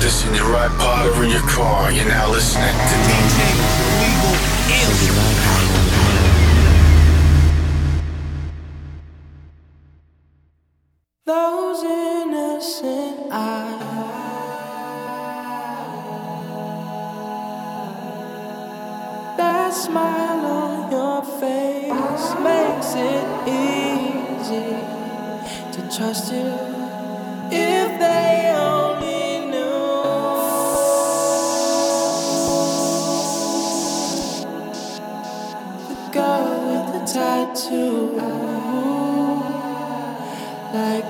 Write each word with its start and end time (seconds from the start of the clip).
This 0.00 0.26
in 0.26 0.34
your 0.34 0.44
iPod 0.44 1.16
or 1.16 1.24
in 1.24 1.30
your 1.30 1.40
car. 1.40 1.90
You're 1.90 2.04
now 2.04 2.30
listening 2.30 2.64
to 2.68 2.96
Those 11.24 11.82
innocent 11.82 13.32
eyes. 13.32 13.80
That 19.38 19.70
smile 19.70 20.46
on 20.46 20.90
your 20.92 21.22
face 21.40 22.34
makes 22.44 22.94
it 22.94 23.26
easy 23.48 24.76
to 25.72 25.96
trust 25.96 26.32
you 26.32 26.52
if 27.50 27.98
they 27.98 28.52
only 28.54 28.65
tattoo 37.68 38.12
like 40.72 41.05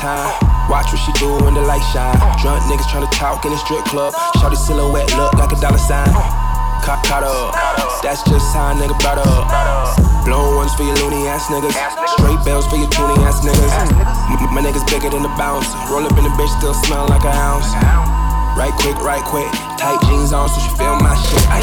nighttime. 0.00 0.70
Watch 0.70 0.92
what 0.92 1.00
she 1.02 1.12
do 1.18 1.28
when 1.44 1.54
the 1.54 1.60
light 1.60 1.82
shine. 1.92 2.16
Drunk 2.40 2.62
niggas 2.64 2.88
tryna 2.88 3.10
talk 3.12 3.44
in 3.44 3.50
the 3.52 3.58
strip 3.58 3.84
club. 3.84 4.14
Shawty 4.38 4.56
silhouette 4.56 5.10
look 5.16 5.34
like 5.34 5.52
a 5.52 5.60
dollar 5.60 5.78
sign. 5.78 6.08
Caught, 6.84 7.04
caught 7.04 7.24
up. 7.24 7.52
That's 8.02 8.22
just 8.24 8.54
how 8.54 8.72
a 8.72 8.74
nigga 8.74 8.96
brought 9.00 9.20
up. 9.20 9.44
Blown 10.24 10.56
ones 10.56 10.72
for 10.74 10.84
your 10.84 10.96
loony 11.04 11.28
ass 11.28 11.46
niggas. 11.48 11.76
Straight 12.16 12.40
bells 12.44 12.66
for 12.66 12.76
your 12.76 12.88
toony 12.88 13.18
ass 13.26 13.44
niggas. 13.44 13.72
M- 14.40 14.54
my 14.54 14.62
niggas 14.62 14.86
bigger 14.88 15.10
than 15.10 15.22
the 15.22 15.32
bounce. 15.36 15.68
Roll 15.90 16.06
up 16.06 16.16
in 16.16 16.24
the 16.24 16.32
bitch, 16.38 16.52
still 16.58 16.74
smell 16.74 17.06
like 17.08 17.24
a 17.24 17.32
house. 17.32 17.68
Right 18.56 18.72
quick, 18.80 18.96
right 19.04 19.24
quick. 19.24 19.50
Tight 19.76 20.00
jeans 20.08 20.32
on 20.32 20.48
so 20.48 20.60
she 20.60 20.70
feel 20.76 20.96
my 20.96 21.14
shit. 21.28 21.44
Ay. 21.52 21.60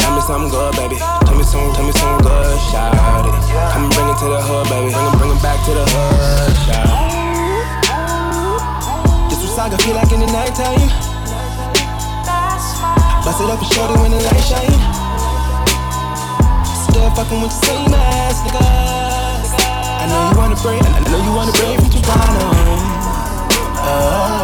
Tell 0.00 0.14
me 0.14 0.22
something 0.22 0.50
good, 0.50 0.72
baby. 0.76 0.96
Tell 0.96 1.36
me 1.36 1.44
some, 1.44 1.74
tell 1.74 1.84
me 1.84 1.92
some 1.92 2.18
good, 2.22 2.56
shot 2.72 3.26
it. 3.26 3.34
Come 3.74 3.90
bring 3.90 4.08
it 4.08 4.16
to 4.22 4.26
the 4.32 4.40
hood, 4.40 4.64
baby. 4.72 4.92
Bring 4.92 5.04
it, 5.04 5.18
bring 5.18 5.32
it 5.36 5.42
back 5.42 5.60
to 5.66 5.72
the 5.74 5.84
hood, 5.84 6.56
shot. 6.64 7.07
This 7.07 7.07
what 9.70 9.80
saga 9.80 9.84
feel 9.84 9.96
like 9.96 10.12
in 10.12 10.20
the 10.20 10.26
nighttime. 10.32 10.88
Bust 13.24 13.40
it 13.40 13.50
up 13.50 13.60
and 13.60 13.72
show 13.72 13.84
it 13.84 14.00
when 14.00 14.10
the 14.10 14.16
light 14.16 14.44
shine. 14.48 14.80
Still 16.64 17.10
fucking 17.12 17.40
with 17.42 17.50
the 17.50 17.66
same 17.66 17.92
ass 17.92 18.40
nigga. 18.44 18.64
I 20.00 20.06
know 20.08 20.30
you 20.30 20.36
wanna 20.38 20.56
break, 20.62 20.80
and 20.80 20.94
I 20.94 21.00
know 21.10 21.20
you 21.22 21.32
wanna 21.36 21.52
break 21.52 21.78
from 21.80 21.90
Toronto. 21.90 22.46
Oh, 23.84 24.37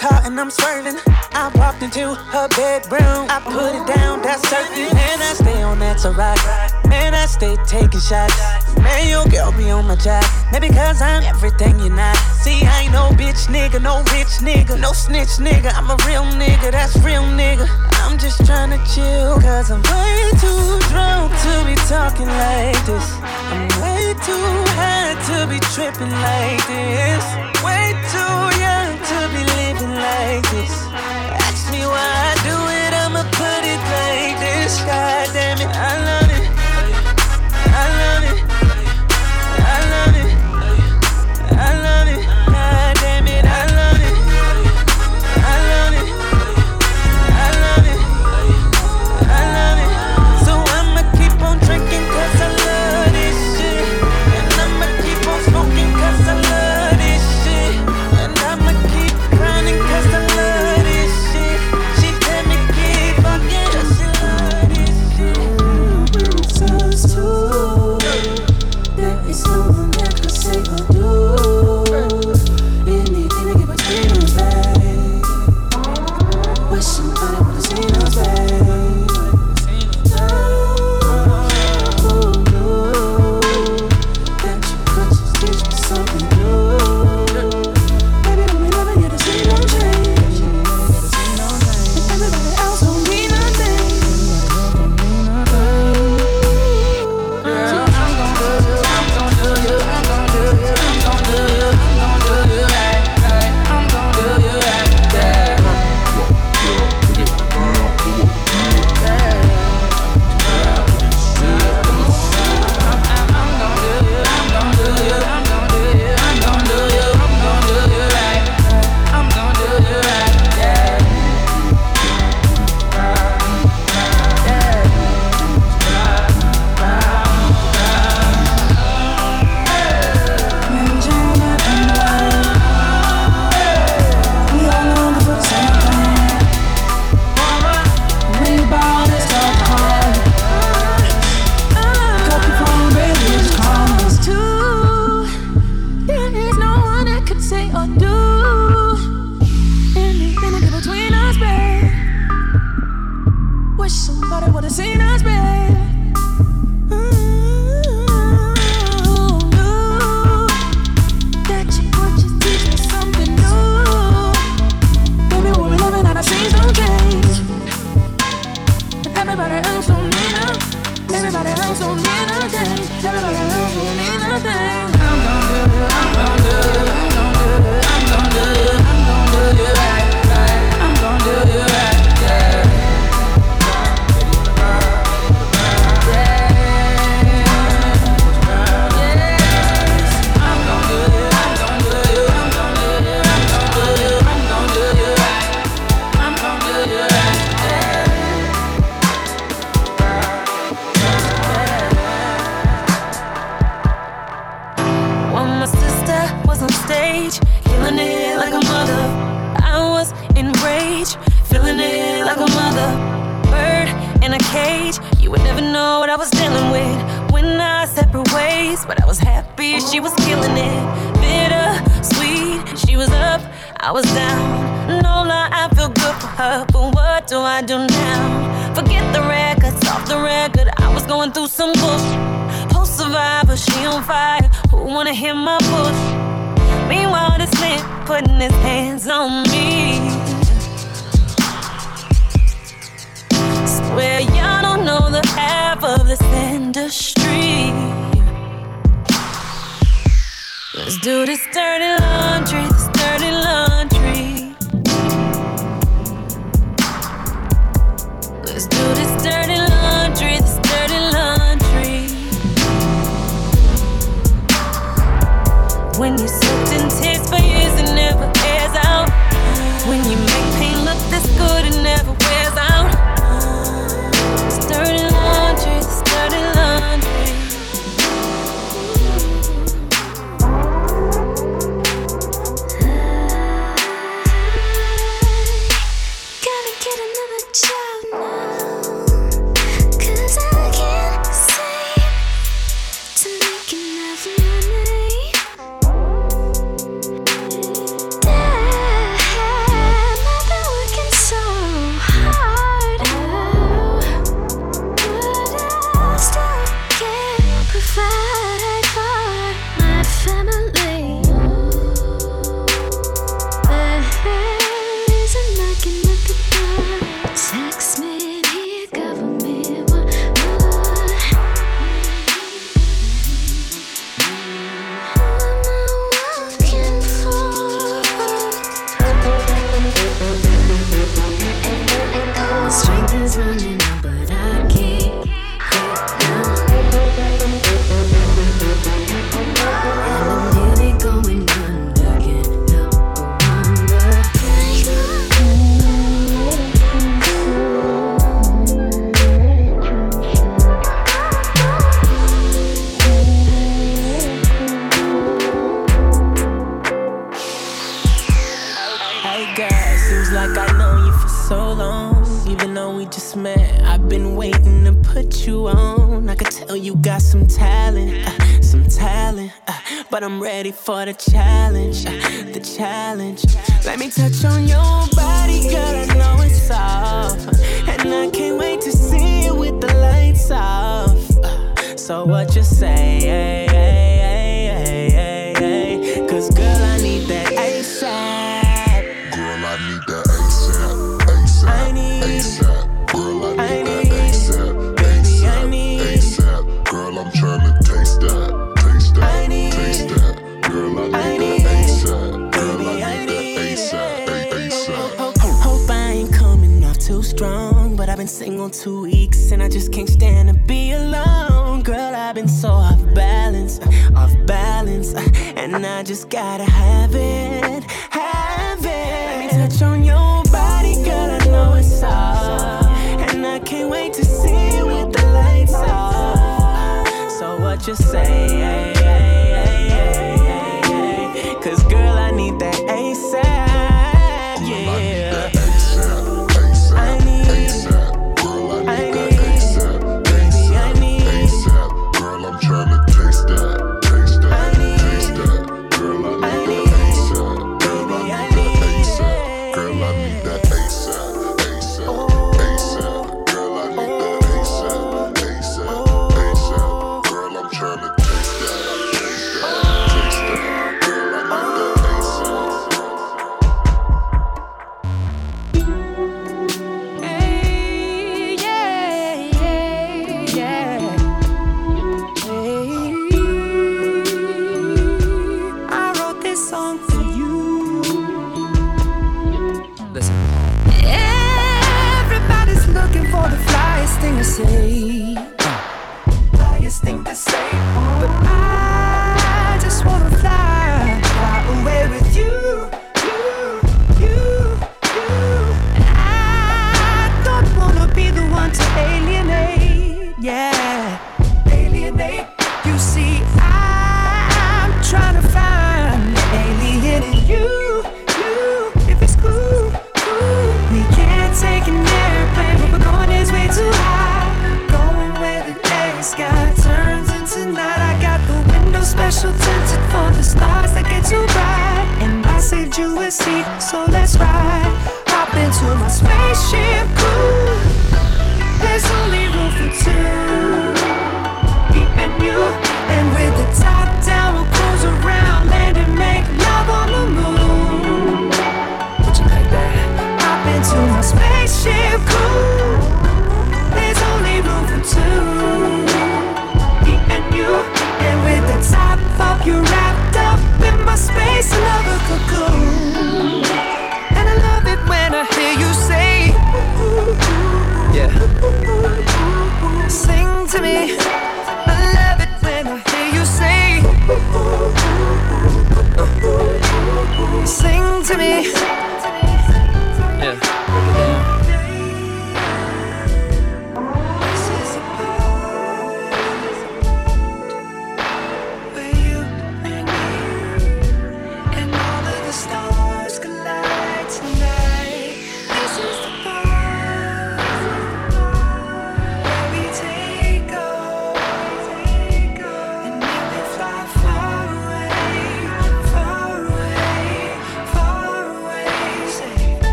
car 0.00 0.22
and 0.24 0.40
I'm 0.40 0.50
swerving. 0.50 0.96
I 1.36 1.52
walked 1.54 1.82
into 1.82 2.14
her 2.14 2.48
bedroom. 2.56 3.28
I 3.28 3.38
put 3.44 3.76
it 3.76 3.86
down, 3.86 4.22
that's 4.22 4.40
certain. 4.48 4.88
Man, 4.96 5.18
I 5.20 5.32
stay 5.36 5.62
on 5.62 5.78
that 5.80 5.98
to 6.02 6.10
rock. 6.16 6.40
Man, 6.88 7.12
I 7.12 7.26
stay 7.26 7.54
taking 7.66 8.00
shots. 8.00 8.34
Man, 8.80 9.08
your 9.12 9.28
girl 9.28 9.52
be 9.52 9.70
on 9.70 9.86
my 9.86 9.96
job. 9.96 10.24
Maybe 10.52 10.68
cause 10.68 11.02
I'm 11.02 11.22
everything 11.22 11.78
you're 11.78 11.94
not. 11.94 12.16
See, 12.40 12.64
I 12.64 12.88
ain't 12.88 12.92
no 12.92 13.12
bitch 13.20 13.52
nigga, 13.52 13.80
no 13.82 14.00
rich 14.16 14.40
nigga, 14.40 14.80
no 14.80 14.92
snitch 14.92 15.36
nigga. 15.36 15.70
I'm 15.76 15.90
a 15.92 15.96
real 16.08 16.24
nigga, 16.40 16.72
that's 16.72 16.96
real 17.04 17.22
nigga. 17.36 17.68
I'm 18.00 18.16
just 18.18 18.44
trying 18.46 18.72
to 18.72 18.80
chill, 18.88 19.38
cause 19.38 19.70
I'm 19.70 19.82
way 19.84 20.32
too 20.40 20.80
drunk 20.88 21.28
to 21.44 21.52
be 21.68 21.76
talking 21.92 22.26
like 22.26 22.80
this. 22.88 23.06
I'm 23.52 23.68
way 23.84 24.16
too 24.24 24.48
high 24.80 25.12
to 25.28 25.46
be 25.46 25.60
tripping 25.76 26.10
like 26.24 26.64
this. 26.66 27.24
Way 27.62 27.89
like 30.00 30.50
this. 30.50 30.79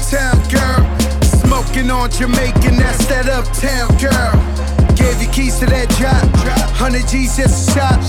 Uptown 0.00 0.40
girl. 0.48 0.80
Smoking 1.44 1.90
on 1.92 2.08
Jamaican, 2.08 2.80
that's 2.80 3.04
that 3.12 3.28
uptown 3.28 3.92
girl. 4.00 4.32
Gave 4.96 5.20
you 5.20 5.28
keys 5.28 5.60
to 5.60 5.68
that 5.68 5.92
job. 6.00 6.24
100 6.80 7.04
G's 7.04 7.36
just 7.36 7.68
a 7.68 7.76
shot. 7.76 8.00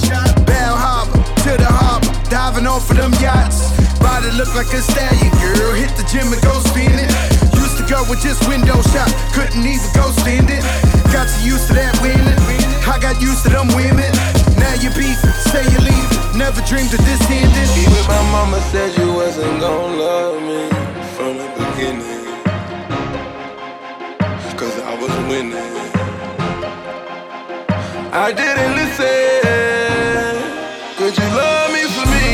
Bal 0.48 0.72
Harbour 0.72 1.20
to 1.20 1.52
the 1.60 1.68
harbor. 1.68 2.08
Diving 2.32 2.64
off 2.64 2.88
of 2.88 2.96
them 2.96 3.12
yachts. 3.20 3.76
Body 4.00 4.32
look 4.40 4.48
like 4.56 4.72
a 4.72 4.80
stallion, 4.80 5.36
girl. 5.44 5.76
Hit 5.76 5.92
the 6.00 6.08
gym 6.08 6.32
and 6.32 6.40
go 6.40 6.56
spinning. 6.72 7.12
Used 7.60 7.76
to 7.76 7.84
go 7.84 8.08
with 8.08 8.24
just 8.24 8.40
window 8.48 8.80
shop. 8.96 9.12
Couldn't 9.36 9.60
even 9.60 9.92
go 9.92 10.16
stand 10.24 10.48
it. 10.48 10.64
Got 11.12 11.28
you 11.44 11.60
used 11.60 11.68
to 11.68 11.76
that 11.76 11.92
winning. 12.00 12.40
I 12.88 13.04
got 13.04 13.20
used 13.20 13.44
to 13.44 13.52
them 13.52 13.68
women. 13.76 14.08
Now 14.56 14.80
you 14.80 14.96
beefing, 14.96 15.36
say 15.52 15.68
you 15.68 15.84
leave. 15.84 16.08
Never 16.40 16.64
dreamed 16.64 16.96
of 16.96 17.04
this 17.04 17.20
ending. 17.28 17.68
Even 17.76 18.00
my 18.08 18.24
mama 18.32 18.64
said 18.72 18.96
you 18.96 19.12
wasn't 19.12 19.60
gonna 19.60 20.00
love 20.00 20.40
me 20.40 20.71
beginning. 21.82 22.26
Cause 24.56 24.78
I 24.80 24.94
was 25.02 25.14
winning. 25.30 25.56
I 28.14 28.32
didn't 28.32 28.74
listen. 28.80 30.36
Could 30.98 31.18
you 31.18 31.30
love 31.42 31.72
me 31.76 31.84
for 31.96 32.06
me? 32.16 32.28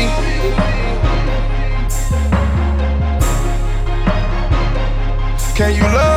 Can 5.55 5.71
you 5.75 5.83
love 5.83 6.16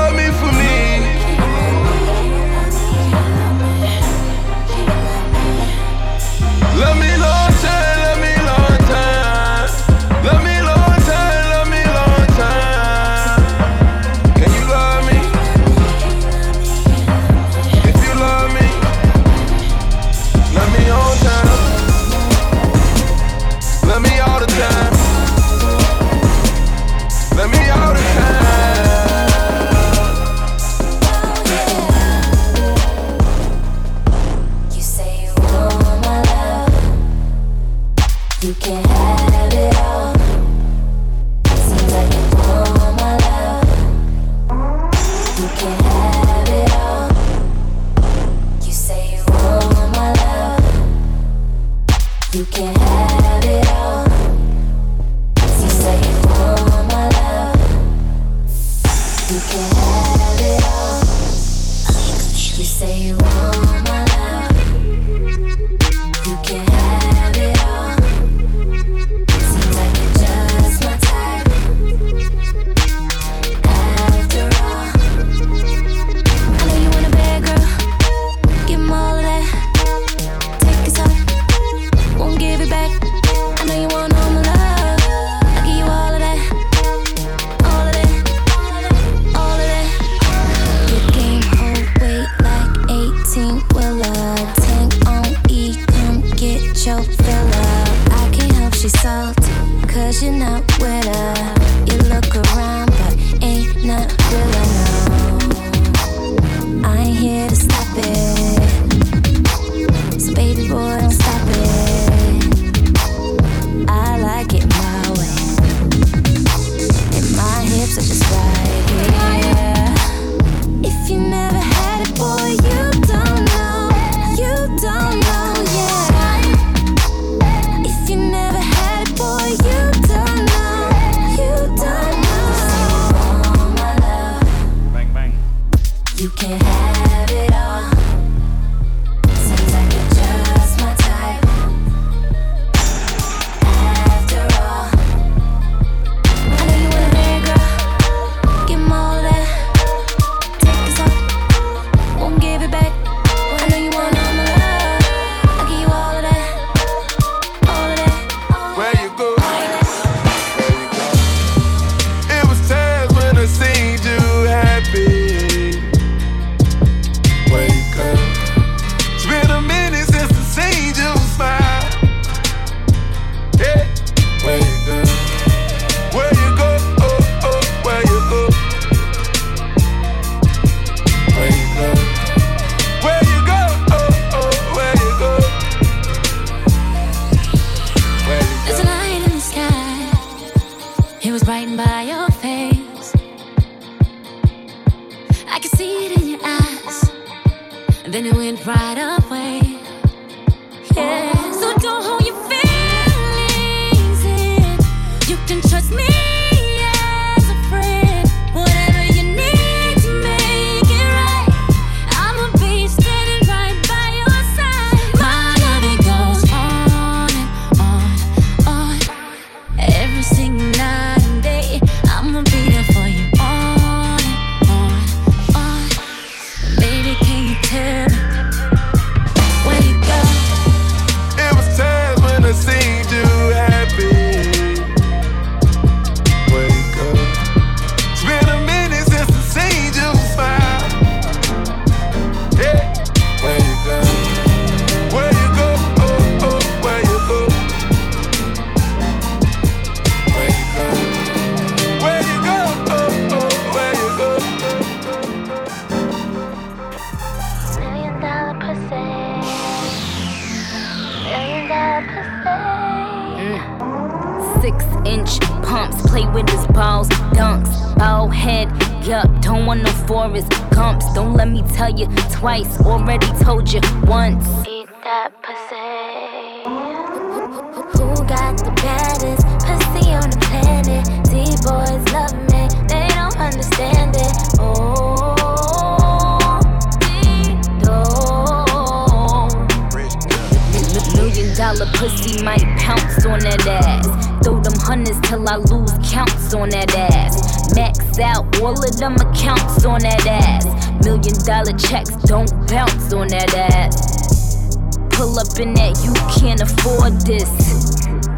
dollar 301.51 301.77
checks 301.77 302.15
don't 302.31 302.49
bounce 302.71 303.13
on 303.13 303.27
that 303.27 303.51
ass. 303.75 304.71
Pull 305.11 305.35
up 305.35 305.51
in 305.59 305.75
that 305.75 305.99
you 305.99 306.15
can't 306.31 306.63
afford 306.63 307.19
this. 307.27 307.51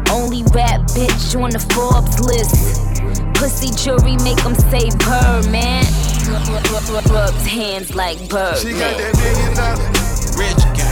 Only 0.09 0.41
rap 0.49 0.81
bitch 0.97 1.37
on 1.37 1.53
the 1.53 1.61
Forbes 1.77 2.17
list. 2.25 2.81
Pussy 3.37 3.69
jewelry 3.77 4.17
make 4.25 4.41
them 4.41 4.57
say 4.73 4.89
Birdman. 4.97 5.85
Rubs 7.13 7.45
hands 7.45 7.93
like 7.93 8.17
bird. 8.33 8.57
She 8.57 8.73
got 8.73 8.97
that 8.97 9.13
million 9.21 9.53
dollar 9.61 9.85
rich 10.33 10.63
guy. 10.73 10.89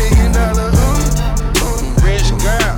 Million 0.00 0.32
dollar 0.32 0.72
ooh, 0.72 1.60
ooh. 1.60 2.08
rich 2.08 2.24
girl. 2.40 2.72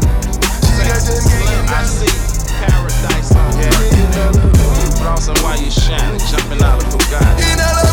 She 0.66 0.82
got 0.82 1.06
that 1.06 1.22
million 1.22 1.62
dollar. 1.70 1.86
I 1.86 1.86
see 1.86 2.10
paradise 2.50 3.30
on 3.30 3.46
yeah. 3.62 3.70
Million 3.78 4.10
dollar. 4.10 4.42
Ooh. 4.42 4.98
Bronson, 4.98 5.38
why 5.46 5.54
you 5.54 5.70
shining? 5.70 6.18
Jumping 6.26 6.66
out 6.66 6.82
of 6.82 6.90
Bugatti. 6.90 7.85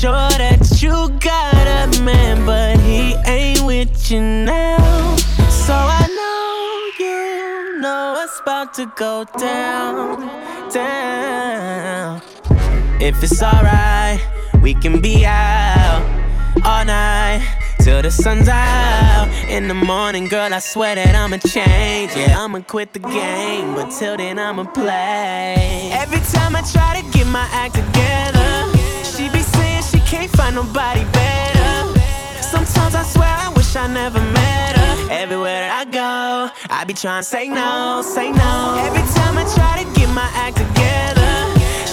sure 0.00 0.12
that 0.12 0.80
you 0.80 0.92
got 1.18 1.66
a 1.66 2.02
man, 2.02 2.46
but 2.46 2.78
he 2.78 3.14
ain't 3.26 3.62
with 3.62 4.12
you 4.12 4.20
now. 4.20 5.16
So 5.50 5.74
I 5.74 6.06
know 6.18 7.04
you 7.04 7.80
know 7.80 8.12
what's 8.12 8.38
about 8.38 8.74
to 8.74 8.86
go 8.94 9.24
down, 9.36 10.20
down. 10.72 12.22
If 13.00 13.20
it's 13.24 13.42
alright, 13.42 14.20
we 14.62 14.72
can 14.74 15.00
be 15.00 15.26
out 15.26 16.02
all 16.64 16.84
night 16.84 17.42
till 17.80 18.00
the 18.00 18.12
sun's 18.12 18.48
out. 18.48 19.26
In 19.48 19.66
the 19.66 19.74
morning, 19.74 20.28
girl, 20.28 20.54
I 20.54 20.60
swear 20.60 20.94
that 20.94 21.16
I'ma 21.16 21.38
change. 21.38 22.14
Yeah, 22.14 22.38
I'ma 22.38 22.60
quit 22.60 22.92
the 22.92 23.00
game, 23.00 23.74
but 23.74 23.90
till 23.90 24.16
then, 24.16 24.38
I'ma 24.38 24.62
play. 24.62 25.90
Every 25.92 26.20
time 26.20 26.54
I 26.54 26.62
try 26.62 27.02
to 27.02 27.18
get 27.18 27.26
my 27.26 27.48
act 27.50 27.74
together 27.74 28.77
can't 30.18 30.36
find 30.36 30.54
nobody 30.56 31.04
better. 31.12 31.70
Sometimes 32.42 32.94
I 32.94 33.04
swear 33.04 33.28
I 33.28 33.52
wish 33.54 33.76
I 33.76 33.86
never 33.86 34.20
met 34.20 34.76
her. 34.76 35.12
Everywhere 35.12 35.70
I 35.70 35.84
go, 35.84 36.50
I 36.70 36.82
be 36.84 36.94
trying 36.94 37.22
to 37.22 37.28
say 37.28 37.48
no, 37.48 38.02
say 38.02 38.32
no. 38.32 38.52
Every 38.86 39.04
time 39.14 39.38
I 39.38 39.44
try 39.54 39.74
to 39.82 39.86
get 39.98 40.08
my 40.10 40.28
act 40.34 40.56
together, 40.56 41.32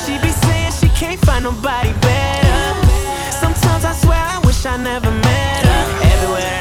she 0.02 0.18
be 0.26 0.32
saying 0.46 0.72
she 0.80 0.90
can't 1.00 1.22
find 1.22 1.44
nobody 1.44 1.94
better. 2.02 2.62
Sometimes 3.30 3.86
I 3.86 3.94
swear 3.94 4.18
I 4.18 4.40
wish 4.44 4.66
I 4.66 4.78
never 4.78 5.12
met 5.12 5.62
her. 5.70 5.84
Everywhere 6.14 6.55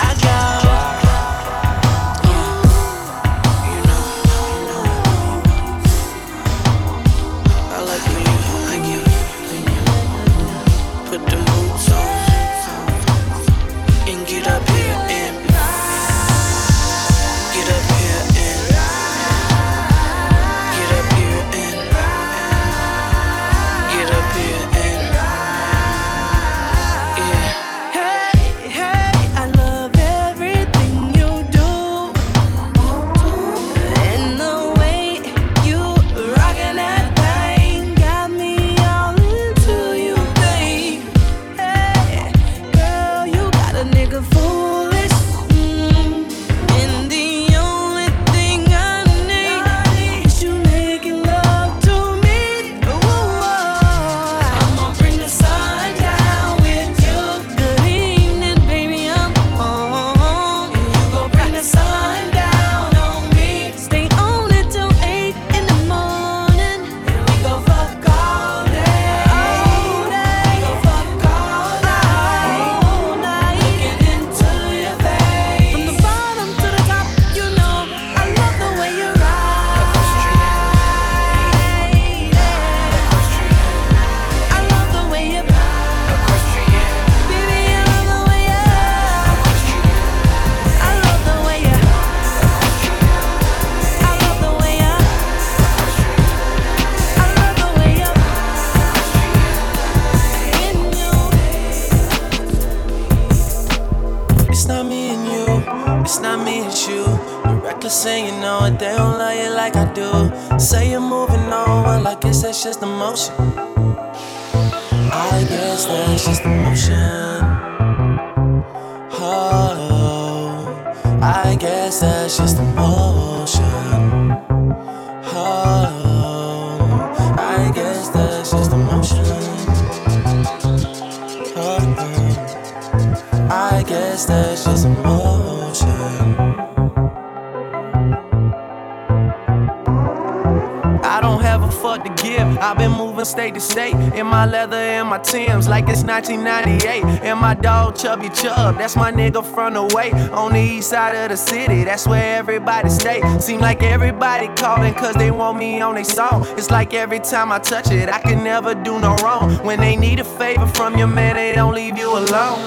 moving 143.04 143.24
state 143.24 143.52
to 143.54 143.60
state 143.60 143.94
in 144.14 144.26
my 144.26 144.46
leather 144.46 144.76
and 144.76 145.08
my 145.08 145.18
Timbs 145.18 145.68
like 145.68 145.88
it's 145.88 146.04
1998. 146.04 147.04
And 147.22 147.38
my 147.38 147.54
dog 147.54 147.96
Chubby 147.96 148.30
Chub, 148.30 148.78
that's 148.78 148.96
my 148.96 149.12
nigga 149.12 149.44
from 149.44 149.74
the 149.74 149.84
way 149.94 150.10
on 150.32 150.54
the 150.54 150.60
east 150.60 150.88
side 150.90 151.14
of 151.14 151.28
the 151.28 151.36
city. 151.36 151.84
That's 151.84 152.06
where 152.06 152.38
everybody 152.38 152.88
stay. 152.88 153.20
Seem 153.40 153.60
like 153.60 153.82
everybody 153.82 154.48
calling 154.56 154.94
cause 154.94 155.14
they 155.16 155.30
want 155.30 155.58
me 155.58 155.80
on 155.82 155.96
their 155.96 156.04
song. 156.04 156.46
It's 156.56 156.70
like 156.70 156.94
every 156.94 157.20
time 157.20 157.52
I 157.52 157.58
touch 157.58 157.90
it, 157.90 158.08
I 158.08 158.20
can 158.20 158.42
never 158.42 158.74
do 158.74 158.98
no 158.98 159.14
wrong. 159.16 159.52
When 159.66 159.80
they 159.80 159.96
need 159.96 160.20
a 160.20 160.24
favor 160.24 160.66
from 160.66 160.96
your 160.96 161.08
man, 161.08 161.36
they 161.36 161.52
don't 161.52 161.74
leave 161.74 161.98
you 161.98 162.10
alone. 162.10 162.58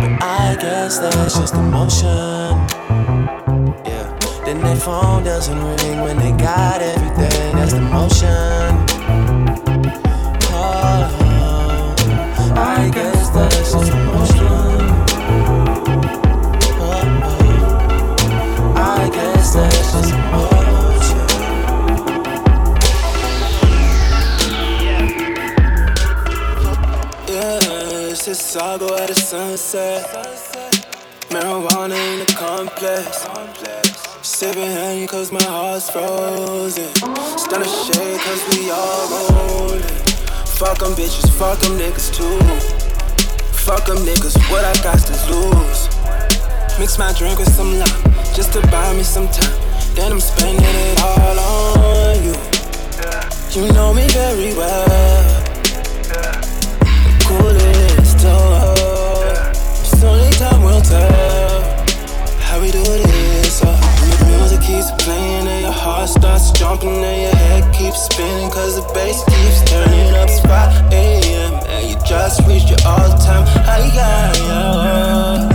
But 0.00 0.22
I 0.22 0.56
guess 0.58 0.98
that's 0.98 1.38
just 1.38 1.54
emotion. 1.54 2.79
Yeah. 4.60 4.66
Their 4.66 4.76
phone 4.76 5.24
doesn't 5.24 5.56
ring 5.56 6.00
when 6.00 6.18
they 6.18 6.32
got 6.32 6.82
everything. 6.82 7.54
That's 7.56 7.72
the 7.72 7.80
motion. 7.80 8.86
Oh, 10.52 11.94
I 12.56 12.90
guess 12.92 13.30
that's 13.30 13.72
just 13.72 13.92
emotion. 13.92 14.46
Oh, 16.78 17.02
oh, 18.60 18.74
I 18.76 19.10
guess 19.10 19.54
that's 19.54 19.92
just 19.92 20.12
emotion. 20.12 21.20
It's 28.10 28.24
just 28.26 28.42
sago 28.50 28.94
at 28.96 29.08
the 29.08 29.14
sunset. 29.14 30.04
Marijuana 31.30 31.96
in 32.12 32.18
the 32.18 32.26
complex. 32.36 33.89
Sipping 34.30 34.70
honey 34.70 35.08
cause 35.08 35.32
my 35.32 35.42
heart's 35.42 35.90
frozen. 35.90 36.94
Stunner 37.36 37.64
shade 37.66 38.20
cause 38.20 38.56
we 38.56 38.70
all 38.70 39.08
rolling. 39.10 39.82
Fuck 40.54 40.78
them 40.78 40.92
bitches, 40.92 41.28
fuck 41.36 41.58
them 41.58 41.72
niggas 41.76 42.14
too. 42.14 42.38
Fuck 43.66 43.86
them 43.86 43.98
niggas, 43.98 44.38
what 44.48 44.64
I 44.64 44.72
got 44.84 45.00
to 45.00 45.14
lose. 45.32 45.88
Mix 46.78 46.96
my 46.96 47.12
drink 47.14 47.40
with 47.40 47.52
some 47.52 47.76
lime, 47.76 48.14
just 48.32 48.52
to 48.52 48.60
buy 48.68 48.94
me 48.94 49.02
some 49.02 49.26
time. 49.26 49.60
Then 49.96 50.12
I'm 50.12 50.20
spending 50.20 50.62
it 50.62 51.00
all 51.02 51.38
on 51.40 52.22
you. 52.22 52.34
You 53.50 53.72
know 53.72 53.92
me 53.92 54.06
very 54.10 54.54
well. 54.54 55.39
Playing 64.98 65.46
and 65.46 65.62
your 65.62 65.72
heart 65.72 66.08
starts 66.08 66.50
jumping 66.52 67.02
and 67.04 67.22
your 67.22 67.36
head 67.36 67.74
keeps 67.74 68.02
spinning 68.06 68.50
cause 68.50 68.76
the 68.76 68.82
bass 68.94 69.22
keeps 69.24 69.70
turning 69.70 70.14
up. 70.16 70.28
It's 70.28 70.40
5 70.40 70.92
a.m. 70.92 71.54
and 71.66 71.90
you 71.90 71.96
just 72.06 72.46
reached 72.46 72.70
your 72.70 72.78
all 72.86 73.10
time 73.18 73.46
high. 73.46 73.86
Yeah, 73.94 75.48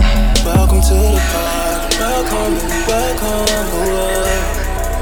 Welcome 0.44 0.80
to 0.80 0.94
the 0.94 1.20
party. 1.32 1.96
Welcome, 1.98 2.54
baby, 2.86 3.20
welcome. 3.22 4.42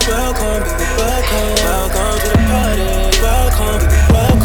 Welcome, 0.09 0.63
baby, 0.63 0.87
welcome. 0.99 1.55
Welcome 1.65 2.19
to 2.21 2.29
the 2.29 2.39
party. 2.49 2.89
Welcome, 3.23 3.81
baby, 3.81 4.13
welcome. 4.13 4.44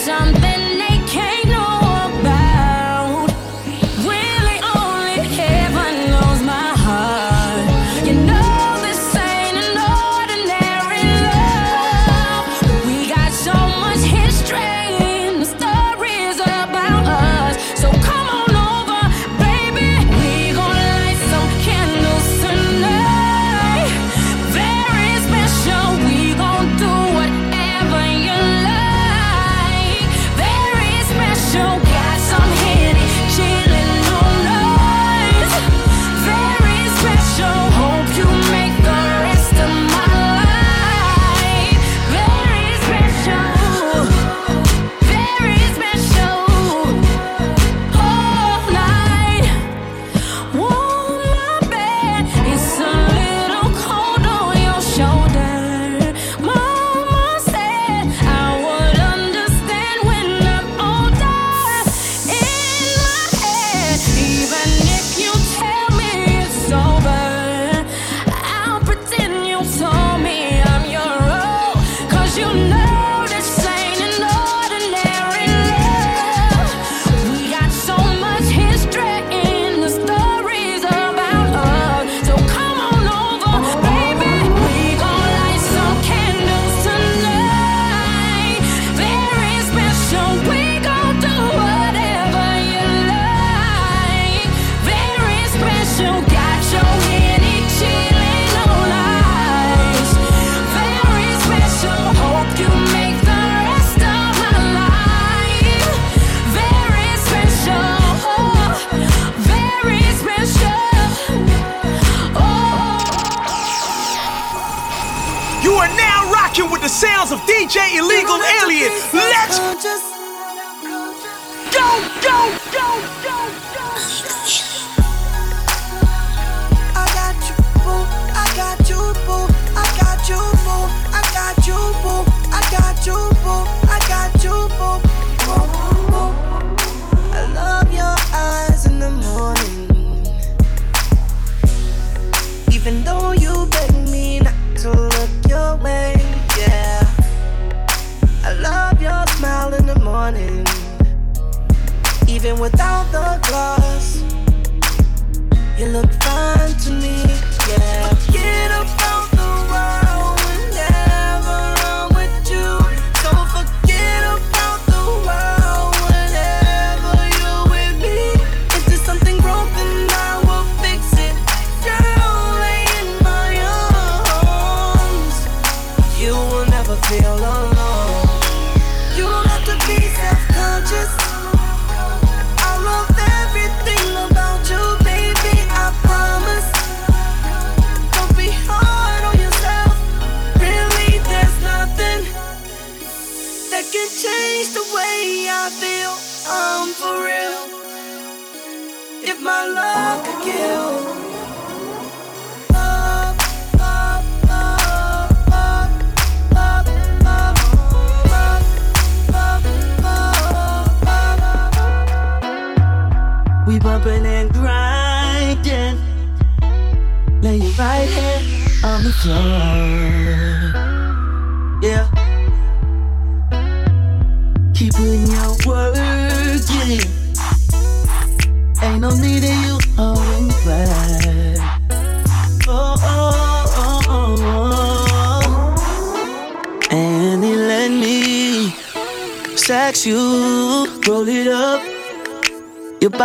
something 0.00 0.78
new. 0.78 0.89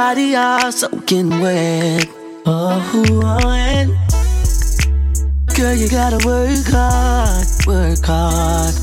Body 0.10 0.36
all 0.36 0.72
soaking 0.72 1.32
wet. 1.40 2.08
Oh, 2.46 2.80
and 3.50 3.90
girl, 5.58 5.74
you 5.74 5.90
gotta 5.90 6.20
work 6.28 6.68
hard, 6.68 7.48
work 7.66 8.06
hard. 8.06 8.76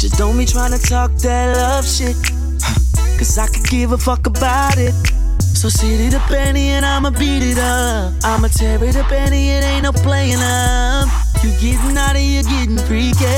Just 0.00 0.16
don't 0.16 0.38
be 0.38 0.46
trying 0.46 0.72
to 0.72 0.78
talk 0.78 1.10
that 1.16 1.54
love 1.54 1.86
shit. 1.86 2.16
Cause 3.18 3.36
I 3.36 3.46
could 3.48 3.68
give 3.68 3.92
a 3.92 3.98
fuck 3.98 4.26
about 4.26 4.78
it. 4.78 4.94
So 5.60 5.68
sit 5.68 6.00
it 6.00 6.18
penny 6.32 6.68
and 6.76 6.86
I'ma 6.86 7.10
beat 7.10 7.42
it 7.42 7.58
up. 7.58 8.14
I'ma 8.24 8.48
tear 8.48 8.82
it 8.82 8.96
up 8.96 9.08
penny, 9.08 9.50
it 9.50 9.62
ain't 9.64 9.82
no 9.82 9.92
playing 9.92 10.40
up. 10.40 11.08
You 11.42 11.50
getting 11.60 11.92
naughty, 11.92 12.22
you 12.22 12.42
getting 12.44 12.78
freaky. 12.88 13.36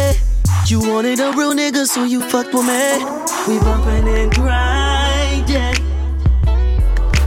You 0.67 0.79
wanted 0.79 1.19
a 1.19 1.33
real 1.33 1.55
nigga, 1.55 1.87
so 1.87 2.05
you 2.05 2.21
fucked 2.21 2.55
with 2.55 2.67
me. 2.71 3.03
We 3.49 3.59
bumpin' 3.59 4.07
and 4.07 4.33
grinding. 4.33 5.80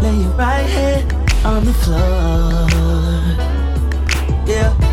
Lay 0.04 0.18
your 0.18 0.32
right 0.32 0.68
hand 0.68 1.14
on 1.46 1.64
the 1.64 1.72
floor. 1.72 2.68
Yeah. 4.46 4.93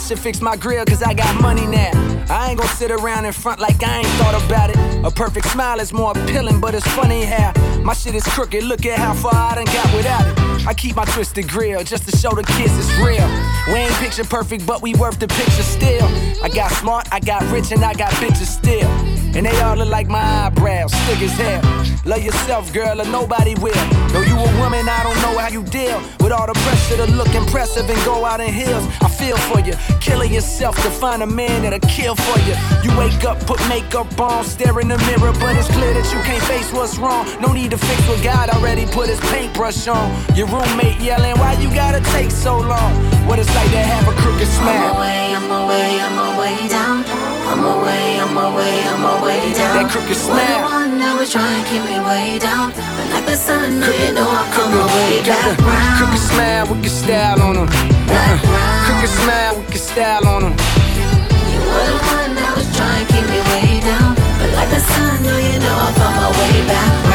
Should 0.00 0.18
fix 0.18 0.40
my 0.40 0.56
grill 0.56 0.84
cause 0.84 1.02
I 1.02 1.14
got 1.14 1.40
money 1.40 1.66
now. 1.66 1.90
I 2.30 2.50
ain't 2.50 2.58
gonna 2.58 2.70
sit 2.70 2.90
around 2.90 3.24
in 3.24 3.32
front 3.32 3.60
like 3.60 3.82
I 3.82 3.98
ain't 3.98 4.06
thought 4.18 4.40
about 4.44 4.70
it. 4.70 4.76
A 5.04 5.10
perfect 5.10 5.46
smile 5.48 5.80
is 5.80 5.92
more 5.92 6.12
appealing, 6.12 6.60
but 6.60 6.74
it's 6.74 6.86
funny 6.88 7.24
how 7.24 7.52
my 7.82 7.92
shit 7.92 8.14
is 8.14 8.24
crooked. 8.24 8.62
Look 8.64 8.86
at 8.86 8.98
how 8.98 9.14
far 9.14 9.34
I 9.34 9.54
done 9.56 9.64
got 9.66 9.94
without 9.94 10.26
it. 10.26 10.66
I 10.66 10.74
keep 10.74 10.96
my 10.96 11.04
twisted 11.06 11.48
grill 11.48 11.82
just 11.84 12.08
to 12.08 12.16
show 12.16 12.30
the 12.30 12.42
kids 12.42 12.76
it's 12.78 12.90
real. 12.98 13.26
We 13.68 13.80
ain't 13.80 13.92
picture 13.94 14.24
perfect, 14.24 14.66
but 14.66 14.82
we 14.82 14.94
worth 14.94 15.18
the 15.18 15.28
picture 15.28 15.62
still. 15.62 16.06
I 16.42 16.48
got 16.48 16.70
smart, 16.72 17.08
I 17.12 17.20
got 17.20 17.42
rich, 17.50 17.72
and 17.72 17.84
I 17.84 17.94
got 17.94 18.12
bitches 18.12 18.46
still. 18.46 19.09
And 19.36 19.46
they 19.46 19.60
all 19.60 19.76
look 19.76 19.88
like 19.88 20.08
my 20.08 20.46
eyebrows, 20.46 20.92
thick 21.06 21.22
as 21.22 21.32
hell. 21.32 21.62
Love 22.04 22.22
yourself, 22.22 22.72
girl, 22.72 23.00
or 23.00 23.04
nobody 23.06 23.54
will. 23.54 23.84
Though 24.08 24.22
you 24.22 24.34
a 24.34 24.60
woman, 24.60 24.88
I 24.88 25.02
don't 25.04 25.16
know 25.22 25.38
how 25.38 25.48
you 25.48 25.62
deal 25.62 26.00
with 26.18 26.32
all 26.32 26.46
the 26.46 26.54
pressure 26.54 26.96
to 26.96 27.06
look 27.12 27.32
impressive 27.34 27.88
and 27.88 28.04
go 28.04 28.24
out 28.24 28.40
in 28.40 28.52
heels. 28.52 28.84
I 29.00 29.08
feel 29.08 29.36
for 29.36 29.60
you, 29.60 29.74
killing 30.00 30.32
yourself 30.32 30.76
to 30.82 30.90
find 30.90 31.22
a 31.22 31.26
man 31.26 31.62
that'll 31.62 31.88
kill 31.88 32.16
for 32.16 32.38
you. 32.40 32.54
You 32.82 32.96
wake 32.98 33.24
up, 33.24 33.38
put 33.46 33.60
makeup 33.68 34.18
on, 34.20 34.44
stare 34.44 34.80
in 34.80 34.88
the 34.88 34.98
mirror, 34.98 35.32
but 35.38 35.56
it's 35.56 35.68
clear 35.68 35.94
that 35.94 36.06
you 36.12 36.20
can't 36.22 36.42
face 36.44 36.72
what's 36.72 36.98
wrong. 36.98 37.26
No 37.40 37.52
need 37.52 37.70
to 37.70 37.78
fix 37.78 38.08
what 38.08 38.22
God 38.24 38.50
already 38.50 38.86
put 38.86 39.08
his 39.08 39.20
paintbrush 39.30 39.86
on. 39.86 40.10
Your 40.34 40.48
roommate 40.48 41.00
yelling, 41.00 41.38
why 41.38 41.52
you 41.60 41.68
gotta 41.74 42.00
take 42.10 42.30
so 42.30 42.58
long? 42.58 42.92
What 43.28 43.38
it's 43.38 43.54
like 43.54 43.70
to 43.70 43.78
have 43.78 44.08
a 44.08 44.12
crooked 44.20 44.48
smile. 44.48 44.90
I'm 44.90 44.96
away, 44.96 45.34
I'm 45.34 45.50
away, 45.50 46.00
I'm 46.00 46.18
away 46.34 46.68
down. 46.68 47.39
I'm 47.50 47.64
away, 47.66 48.20
I'm 48.22 48.36
away, 48.38 48.78
I'm 48.86 49.02
away 49.02 49.52
down. 49.58 49.82
That 49.82 49.90
crooked 49.90 50.14
the 50.14 50.30
one 50.30 51.02
that 51.02 51.18
was 51.18 51.34
trying 51.34 51.58
to 51.58 51.66
keep 51.66 51.82
me 51.82 51.98
way 51.98 52.38
down. 52.38 52.70
But 52.70 53.10
like 53.10 53.26
the 53.26 53.34
sun, 53.34 53.82
no, 53.82 53.90
you 53.90 54.14
know 54.14 54.22
I 54.22 54.46
come 54.54 54.70
my 54.70 54.86
way 54.86 55.18
Got 55.26 55.34
back 55.34 55.58
round. 55.58 55.98
crooked 55.98 56.22
smile 56.30 56.66
with 56.70 56.82
your 56.86 56.94
style 56.94 57.42
on 57.42 57.54
them. 57.58 57.66
Back 58.06 58.38
uh-huh. 58.38 58.54
round. 58.54 58.86
Crooked 58.86 59.12
smile 59.18 59.54
with 59.58 59.70
your 59.74 59.82
style 59.82 60.24
on 60.30 60.40
them. 60.46 60.54
You 60.54 61.58
were 61.58 61.86
the 61.90 61.98
one 62.06 62.32
that 62.38 62.54
was 62.54 62.70
trying 62.70 63.02
to 63.02 63.06
keep 63.10 63.26
me 63.26 63.42
way 63.50 63.82
down. 63.82 64.14
But 64.14 64.50
like 64.54 64.70
the 64.70 64.82
sun, 64.86 65.18
no, 65.26 65.34
you 65.34 65.58
know 65.58 65.74
I 65.74 65.90
found 65.98 66.14
my 66.22 66.30
way 66.30 66.54
back 66.70 66.86
round. 67.02 67.09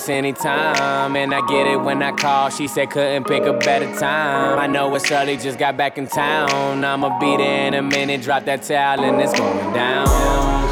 That's 0.00 0.08
anytime. 0.08 1.16
And 1.16 1.34
I 1.34 1.46
get 1.46 1.66
it 1.66 1.76
when 1.76 2.02
I 2.02 2.12
call. 2.12 2.50
She 2.50 2.66
said 2.68 2.90
couldn't 2.90 3.24
pick 3.24 3.42
a 3.42 3.52
better 3.52 3.86
time. 3.98 4.58
I 4.58 4.66
know 4.66 4.94
it's 4.94 5.10
early, 5.10 5.36
just 5.36 5.58
got 5.58 5.76
back 5.76 5.98
in 5.98 6.06
town. 6.06 6.84
I'ma 6.84 7.18
be 7.18 7.36
there 7.36 7.66
in 7.66 7.74
a 7.74 7.82
minute, 7.82 8.22
drop 8.22 8.44
that 8.46 8.62
towel 8.62 9.04
and 9.04 9.20
it's 9.20 9.38
going 9.38 9.74
down. 9.74 10.06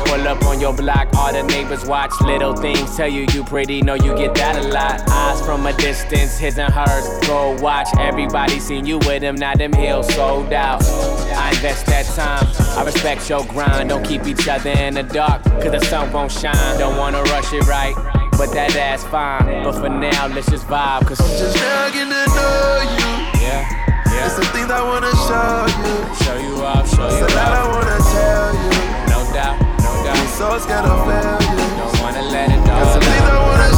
Pull 0.06 0.26
up 0.26 0.42
on 0.44 0.60
your 0.60 0.74
block, 0.74 1.08
all 1.16 1.32
the 1.32 1.42
neighbors 1.42 1.84
watch. 1.84 2.12
Little 2.22 2.56
things 2.56 2.96
tell 2.96 3.08
you 3.08 3.26
you 3.32 3.44
pretty, 3.44 3.82
know 3.82 3.94
you 3.94 4.16
get 4.16 4.34
that 4.36 4.56
a 4.64 4.68
lot. 4.68 5.02
Eyes 5.08 5.44
from 5.44 5.66
a 5.66 5.72
distance, 5.76 6.38
his 6.38 6.58
and 6.58 6.72
hers. 6.72 7.26
Go 7.26 7.56
watch, 7.60 7.88
everybody 7.98 8.58
seen 8.58 8.86
you 8.86 8.98
with 8.98 9.22
him, 9.22 9.36
now 9.36 9.54
them 9.54 9.72
heels 9.72 10.12
sold 10.14 10.52
out. 10.52 10.82
I 10.84 11.50
invest 11.50 11.86
that 11.86 12.06
time, 12.06 12.46
I 12.78 12.84
respect 12.84 13.28
your 13.28 13.44
grind. 13.46 13.90
Don't 13.90 14.04
keep 14.04 14.26
each 14.26 14.48
other 14.48 14.70
in 14.70 14.94
the 14.94 15.02
dark, 15.02 15.42
cause 15.44 15.72
the 15.72 15.80
sun 15.80 16.10
won't 16.12 16.32
shine. 16.32 16.78
Don't 16.78 16.96
wanna 16.96 17.22
rush 17.24 17.52
it 17.52 17.66
right, 17.66 17.94
but 18.38 18.52
that 18.54 18.70
ass 18.76 19.02
fine. 19.02 19.64
But 19.66 19.74
for 19.82 19.88
now, 19.90 20.28
let's 20.30 20.48
just 20.48 20.66
vibe, 20.70 21.06
cause 21.10 21.18
I'm 21.18 21.26
Just 21.36 21.56
now 21.58 21.90
getting 21.90 22.14
to 22.14 22.22
know 22.30 22.86
you. 22.94 23.10
yeah, 23.42 23.66
yeah. 23.66 24.30
There's 24.30 24.38
some 24.38 24.46
things 24.54 24.70
I 24.70 24.78
wanna 24.86 25.10
show 25.26 25.66
you. 25.82 25.94
Show 26.22 26.38
you 26.38 26.54
off, 26.62 26.86
show 26.86 27.02
There's 27.10 27.18
you 27.18 27.26
a 27.26 27.34
lot 27.34 27.50
I 27.50 27.66
wanna 27.66 27.98
tell 28.14 28.48
you. 28.54 28.70
No 29.10 29.18
doubt, 29.34 29.58
no 29.82 29.90
doubt. 30.06 30.22
so 30.38 30.54
scared 30.62 30.86
of 30.86 31.02
failure. 31.02 31.42
Don't 31.82 31.98
wanna 31.98 32.22
let 32.30 32.46
it 32.54 32.62
Got 32.62 32.78
all 32.78 32.92
some 32.94 33.02
things 33.02 33.26
I 33.26 33.38
wanna 33.42 33.77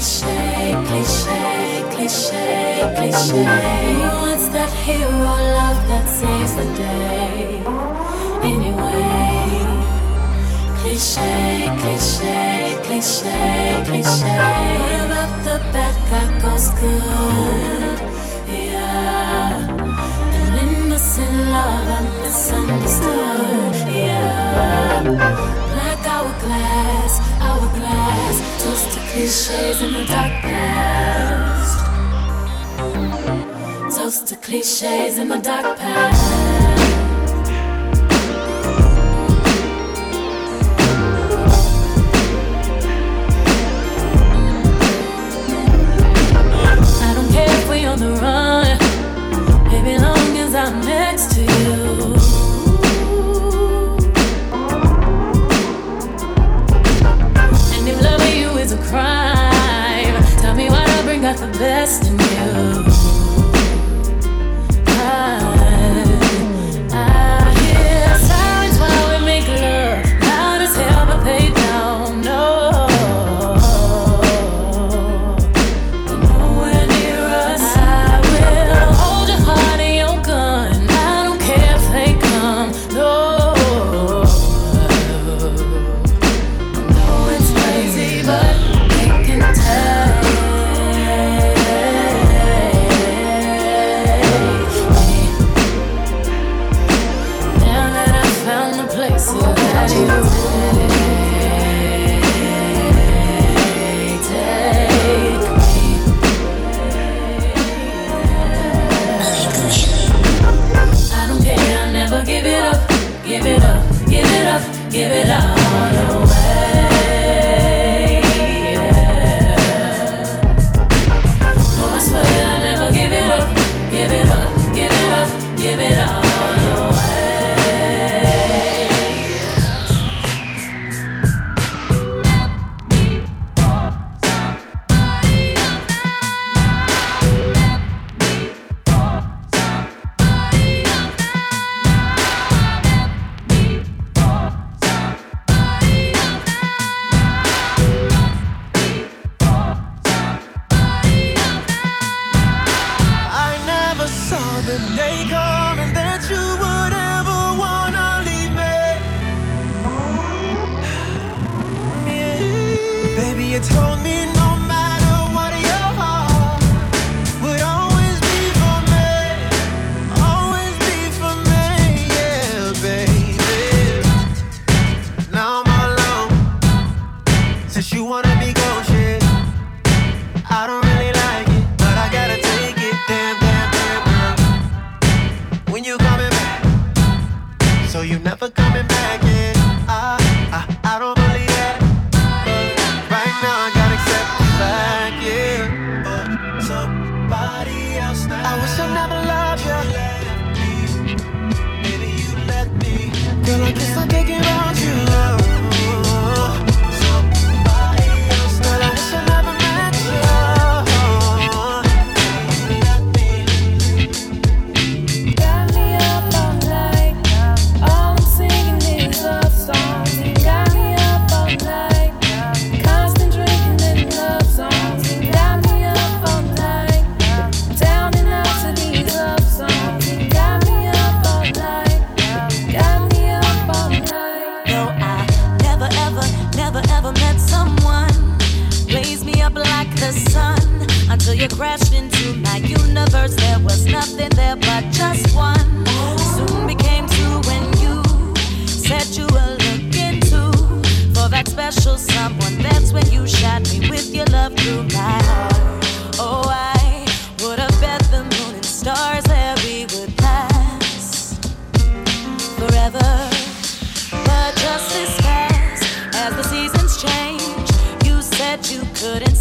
cliche, 0.00 0.72
cliche, 0.86 1.84
cliche, 1.92 2.94
cliche. 2.96 3.44
Who 3.92 4.08
wants 4.24 4.48
that 4.48 4.72
hero 4.86 5.34
love 5.58 5.80
that 5.88 6.08
saves 6.08 6.54
the 6.56 6.64
day? 6.74 7.60
Anyway, 8.42 9.04
cliche, 10.80 11.68
cliche, 11.80 12.78
cliche, 12.82 13.84
cliche. 13.84 14.36
What 14.80 15.04
about 15.04 15.32
the 15.44 15.56
bad 15.70 15.94
guy 16.08 16.28
goes 16.40 16.70
good? 16.80 17.98
Yeah. 18.48 19.68
An 20.40 20.52
innocent 20.64 21.36
love 21.52 22.08
misunderstood. 22.22 23.74
Yeah. 23.92 25.02
Black 25.74 26.02
hourglass, 26.08 27.14
hourglass. 27.44 28.36
Toast 28.64 28.88
to 28.94 28.99
cliches 29.10 29.82
in 29.82 29.92
the 29.92 30.04
dark 30.04 30.32
past. 30.40 31.84
Toast 33.96 34.28
to 34.28 34.36
cliches 34.36 35.18
in 35.18 35.28
the 35.28 35.38
dark 35.38 35.76
past. 35.76 36.22
I 47.02 47.14
don't 47.14 47.32
care 47.32 47.50
if 47.50 47.68
we 47.68 47.84
on 47.86 47.98
the 47.98 48.12
run, 48.12 48.39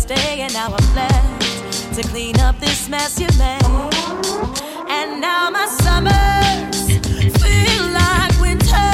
stay 0.10 0.41
I'm 0.55 0.72
left 0.95 1.93
to 1.93 2.01
clean 2.10 2.39
up 2.39 2.60
this 2.60 2.89
mess 2.89 3.20
you 3.20 3.28
made. 3.38 3.62
And 4.89 5.22
now 5.22 5.51
my 5.51 5.68
summers 5.84 6.78
feel 7.41 7.84
like 8.01 8.34
winter, 8.41 8.91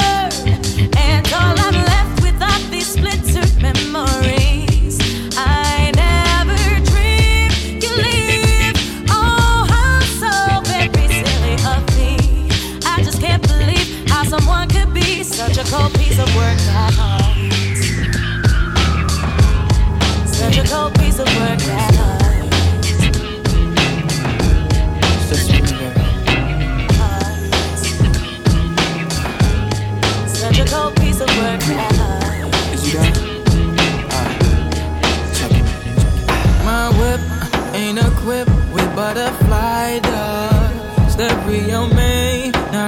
and 1.08 1.26
all 1.32 1.56
I'm 1.66 1.78
left 1.92 2.22
with 2.22 2.42
are 2.42 2.70
these 2.70 2.88
splintered 2.92 3.62
memories. 3.62 4.35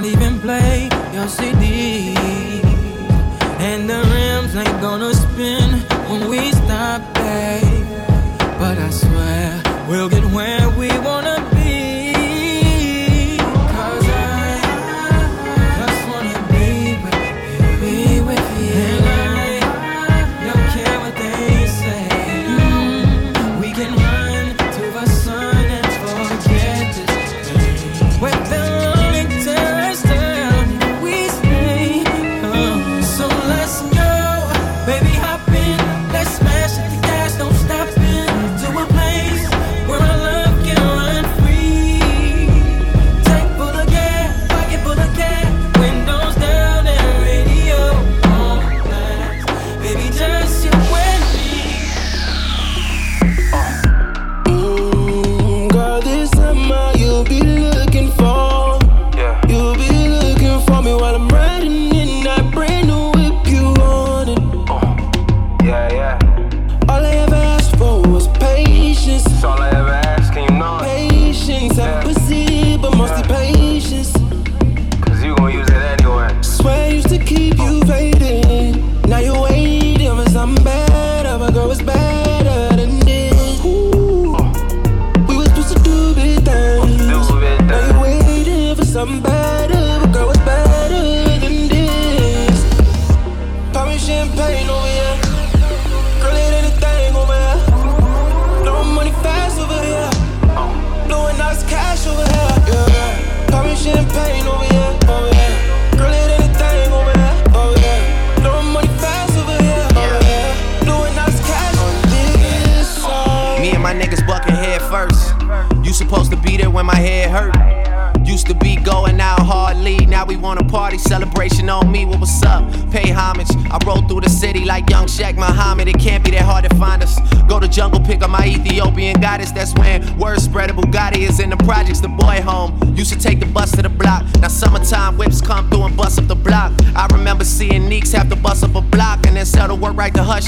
even 0.09 0.41
play 0.41 0.89
your 1.13 1.29
CD. 1.29 2.15
And 3.69 3.91
the 3.91 4.01
rims 4.15 4.57
ain't 4.57 4.81
gonna 4.81 5.13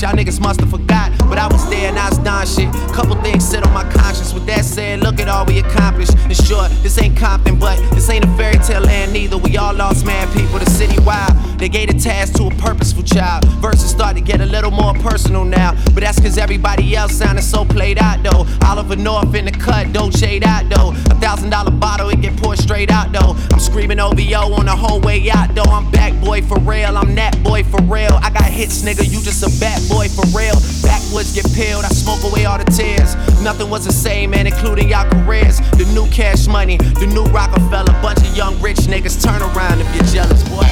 y'all 0.02 0.12
niggas 0.12 0.40
must 0.40 0.60
have 0.60 0.70
forgot. 0.70 1.12
But 1.28 1.38
I 1.38 1.46
was 1.46 1.68
there 1.68 1.88
and 1.88 1.98
I 1.98 2.08
was 2.08 2.18
done 2.18 2.46
shit. 2.46 2.72
Couple 2.94 3.16
things 3.22 3.46
sit 3.46 3.64
on 3.66 3.72
my 3.72 3.84
conscience. 3.92 4.32
With 4.32 4.46
that 4.46 4.64
said, 4.64 5.00
look 5.00 5.20
at 5.20 5.28
all 5.28 5.44
we 5.44 5.58
accomplished. 5.58 6.12
It's 6.30 6.46
short. 6.46 6.70
this 6.82 7.00
ain't 7.00 7.16
Compton, 7.16 7.58
but 7.58 7.78
this 7.90 8.08
ain't 8.08 8.24
a 8.24 8.28
fairy 8.36 8.58
tale 8.58 8.82
land 8.82 9.12
neither. 9.12 9.36
We 9.36 9.56
all 9.56 9.74
lost 9.74 10.06
man 10.06 10.26
people, 10.32 10.58
the 10.58 10.70
city 10.70 10.98
wild. 11.02 11.34
They 11.58 11.68
gave 11.68 11.90
a 11.90 11.94
task 11.94 12.34
to 12.36 12.44
a 12.44 12.50
purposeful 12.50 13.02
child. 13.02 13.44
Verses 13.60 13.90
start 13.90 14.16
to 14.16 14.22
get 14.22 14.40
a 14.40 14.46
little 14.46 14.70
more 14.70 14.94
personal 14.94 15.44
now. 15.44 15.72
But 15.92 16.00
that's 16.00 16.18
cause 16.20 16.38
everybody 16.38 16.96
else 16.96 17.12
sounding 17.12 17.44
so 17.44 17.64
played 17.64 17.98
out 17.98 18.22
though. 18.22 18.46
Oliver 18.66 18.96
North 18.96 19.34
in 19.34 19.44
the 19.44 19.52
cut, 19.52 19.92
don't 19.92 20.16
shade 20.16 20.44
out 20.44 20.68
though. 20.70 20.90
A 20.90 21.14
thousand 21.20 21.50
dollar 21.50 21.70
bottle, 21.70 22.08
it 22.08 22.20
get 22.20 22.36
poured 22.36 22.58
straight 22.58 22.90
out 22.90 23.12
though. 23.12 23.36
I'm 23.52 23.60
screaming 23.60 24.00
OVO 24.00 24.54
on 24.54 24.66
the 24.66 24.76
whole 24.76 25.00
way 25.00 25.30
out 25.30 25.54
though. 25.54 25.70
I'm 25.70 25.90
back 25.90 26.18
boy 26.20 26.42
for 26.42 26.58
real, 26.60 26.96
I'm 26.96 27.14
that 27.16 27.39
hits, 28.60 28.82
nigga. 28.82 29.04
You 29.08 29.22
just 29.22 29.42
a 29.42 29.50
bad 29.58 29.80
boy 29.88 30.08
for 30.08 30.26
real. 30.36 30.56
Backwoods 30.84 31.32
get 31.32 31.48
peeled, 31.54 31.84
I 31.84 31.88
smoke 31.88 32.22
away 32.30 32.44
all 32.44 32.58
the 32.58 32.68
tears. 32.68 33.16
Nothing 33.40 33.70
was 33.70 33.86
the 33.86 33.92
same, 33.92 34.30
man, 34.30 34.46
including 34.46 34.90
y'all 34.90 35.08
careers. 35.10 35.60
The 35.80 35.88
new 35.94 36.06
cash 36.10 36.46
money, 36.46 36.76
the 36.76 37.06
new 37.06 37.24
Rockefeller. 37.32 37.94
Bunch 38.02 38.20
of 38.20 38.36
young 38.36 38.60
rich 38.60 38.80
niggas 38.92 39.16
turn 39.24 39.40
around 39.40 39.80
if 39.80 39.88
you're 39.94 40.04
jealous, 40.04 40.42
boy. 40.48 40.68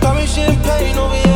Pouring 0.00 0.26
champagne 0.26 0.98
over 0.98 1.29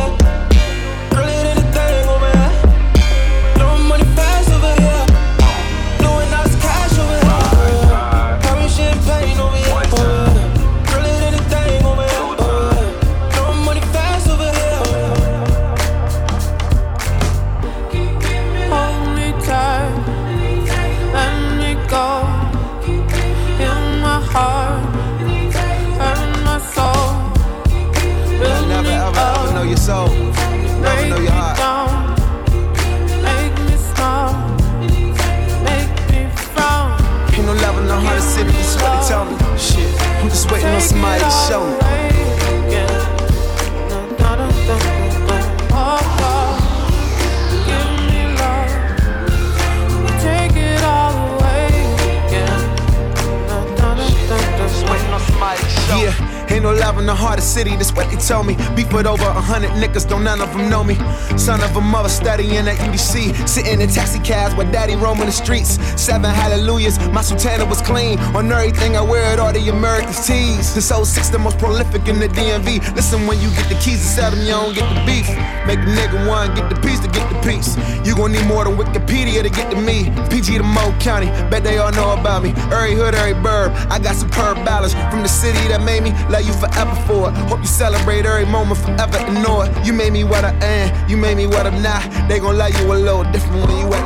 Sitting 63.55 63.79
in 63.79 63.87
taxi 64.15 64.33
cabs 64.33 64.55
with 64.55 64.71
daddy 64.71 64.95
roaming 64.95 65.25
the 65.25 65.31
streets. 65.31 65.79
Seven 66.01 66.29
hallelujahs, 66.29 66.99
my 67.09 67.21
sultana 67.21 67.65
was 67.65 67.81
clean. 67.81 68.19
On 68.35 68.51
everything 68.51 68.95
I 68.95 69.01
wear 69.01 69.33
it, 69.33 69.39
all 69.39 69.53
the 69.53 69.69
Americans 69.69 70.25
tees. 70.25 70.73
This 70.73 70.89
06 70.89 71.29
the 71.29 71.39
most 71.39 71.57
prolific 71.57 72.07
in 72.07 72.19
the 72.19 72.27
DMV. 72.27 72.95
Listen, 72.95 73.27
when 73.27 73.39
you 73.39 73.49
get 73.51 73.67
the 73.69 73.75
keys 73.75 73.99
to 73.99 74.07
seven, 74.07 74.39
you 74.41 74.51
don't 74.51 74.75
get 74.75 74.87
the 74.93 75.01
beef. 75.05 75.27
Make 75.67 75.79
a 75.79 75.89
nigga 75.97 76.27
one, 76.27 76.53
get 76.55 76.69
the 76.69 76.79
piece 76.81 76.99
to 76.99 77.07
get 77.07 77.27
the 77.29 77.39
piece. 77.41 77.77
You 78.05 78.15
gon' 78.15 78.31
need 78.31 78.45
more 78.45 78.63
than 78.63 78.75
Wikipedia 78.77 79.41
to 79.43 79.49
get 79.49 79.71
to 79.71 79.77
me. 79.81 80.11
PG 80.29 80.57
to 80.57 80.63
Mo 80.63 80.93
County, 80.99 81.27
bet 81.49 81.63
they 81.63 81.77
all 81.77 81.91
know 81.91 82.13
about 82.13 82.43
me. 82.43 82.51
Every 82.71 82.93
hood, 82.93 83.15
every 83.15 83.33
burb, 83.33 83.73
I 83.89 83.99
got 83.99 84.15
superb 84.15 84.63
balance 84.65 84.93
from 85.11 85.23
the 85.23 85.29
city 85.29 85.59
that 85.69 85.81
made 85.81 86.03
me 86.03 86.11
love 86.29 86.45
you 86.45 86.53
forever 86.53 86.95
for 87.07 87.29
it. 87.29 87.33
Hope 87.49 87.59
you 87.59 87.67
celebrate 87.67 88.25
every 88.25 88.45
moment 88.45 88.79
forever 88.79 89.17
and 89.17 89.41
know 89.43 89.61
it. 89.61 89.71
You 89.85 89.93
made 89.93 90.13
me 90.13 90.23
what 90.23 90.43
I 90.45 90.53
am, 90.63 91.09
you 91.09 91.17
made 91.17 91.37
me 91.37 91.47
what 91.47 91.65
I'm 91.65 91.81
not. 91.81 92.03
They 92.29 92.39
gon' 92.39 92.57
love 92.57 92.73
you 92.79 92.93
a 92.93 92.95
little 92.95 93.23
different 93.31 93.67
when 93.67 93.77
you 93.79 93.93
at 93.93 94.04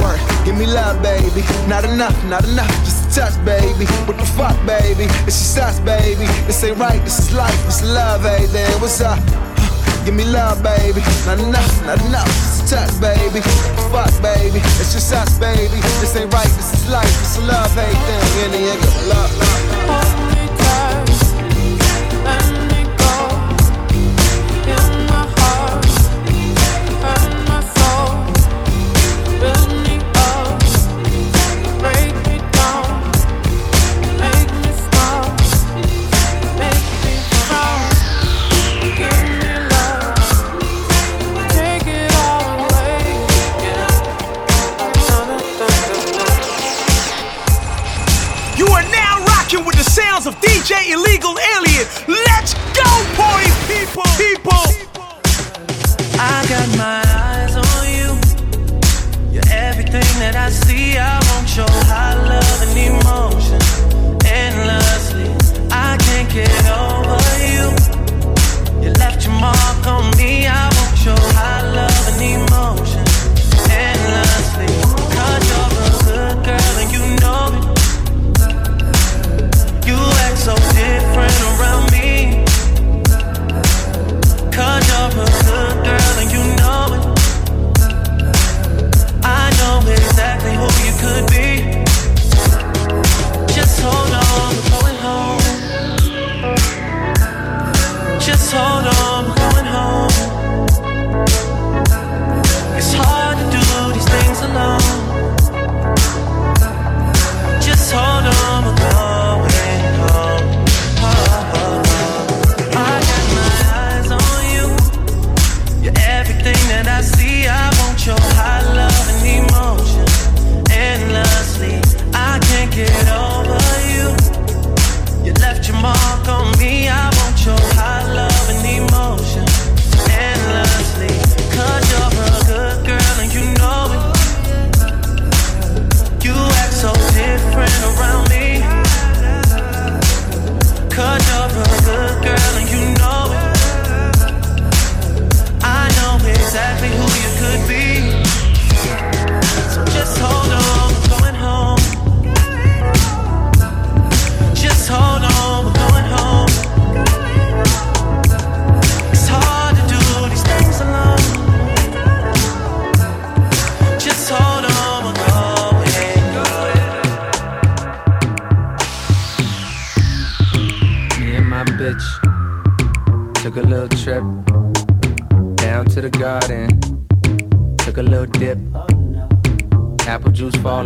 Work, 0.00 0.20
give 0.44 0.56
me 0.56 0.66
love, 0.66 1.02
baby. 1.02 1.42
Not 1.68 1.84
enough, 1.84 2.16
not 2.24 2.44
enough, 2.44 2.70
just 2.84 3.10
a 3.10 3.20
touch, 3.20 3.44
baby. 3.44 3.86
What 4.06 4.16
the 4.16 4.24
fuck, 4.24 4.56
baby? 4.66 5.04
It's 5.26 5.38
just 5.38 5.58
us, 5.58 5.80
baby. 5.80 6.26
This 6.46 6.62
ain't 6.64 6.78
right, 6.78 7.02
this 7.04 7.18
is 7.18 7.32
life, 7.32 7.64
this 7.66 7.82
is 7.82 7.90
love, 7.90 8.22
hey, 8.22 8.46
then 8.46 8.80
what's 8.80 9.00
up? 9.00 9.18
Give 10.04 10.14
me 10.14 10.24
love, 10.24 10.62
baby. 10.62 11.02
Not 11.26 11.38
enough, 11.38 11.86
not 11.86 12.00
enough. 12.06 12.26
Just 12.26 12.72
a 12.72 12.76
touch, 12.76 13.00
baby. 13.00 13.40
Fuck, 13.92 14.10
baby. 14.22 14.58
It's 14.80 14.92
just 14.94 15.12
us, 15.12 15.38
baby. 15.38 15.80
This 16.00 16.16
ain't 16.16 16.32
right. 16.32 16.48
This 16.56 16.72
is 16.72 16.88
life. 16.90 17.04
This 17.04 17.36
is 17.36 17.44
love, 17.46 17.76
everything. 17.76 18.44
In 18.44 18.50
the 18.50 18.70
end, 18.70 18.80
give 18.80 19.08
love, 19.08 19.38
love, 19.38 19.88
love. 19.88 20.19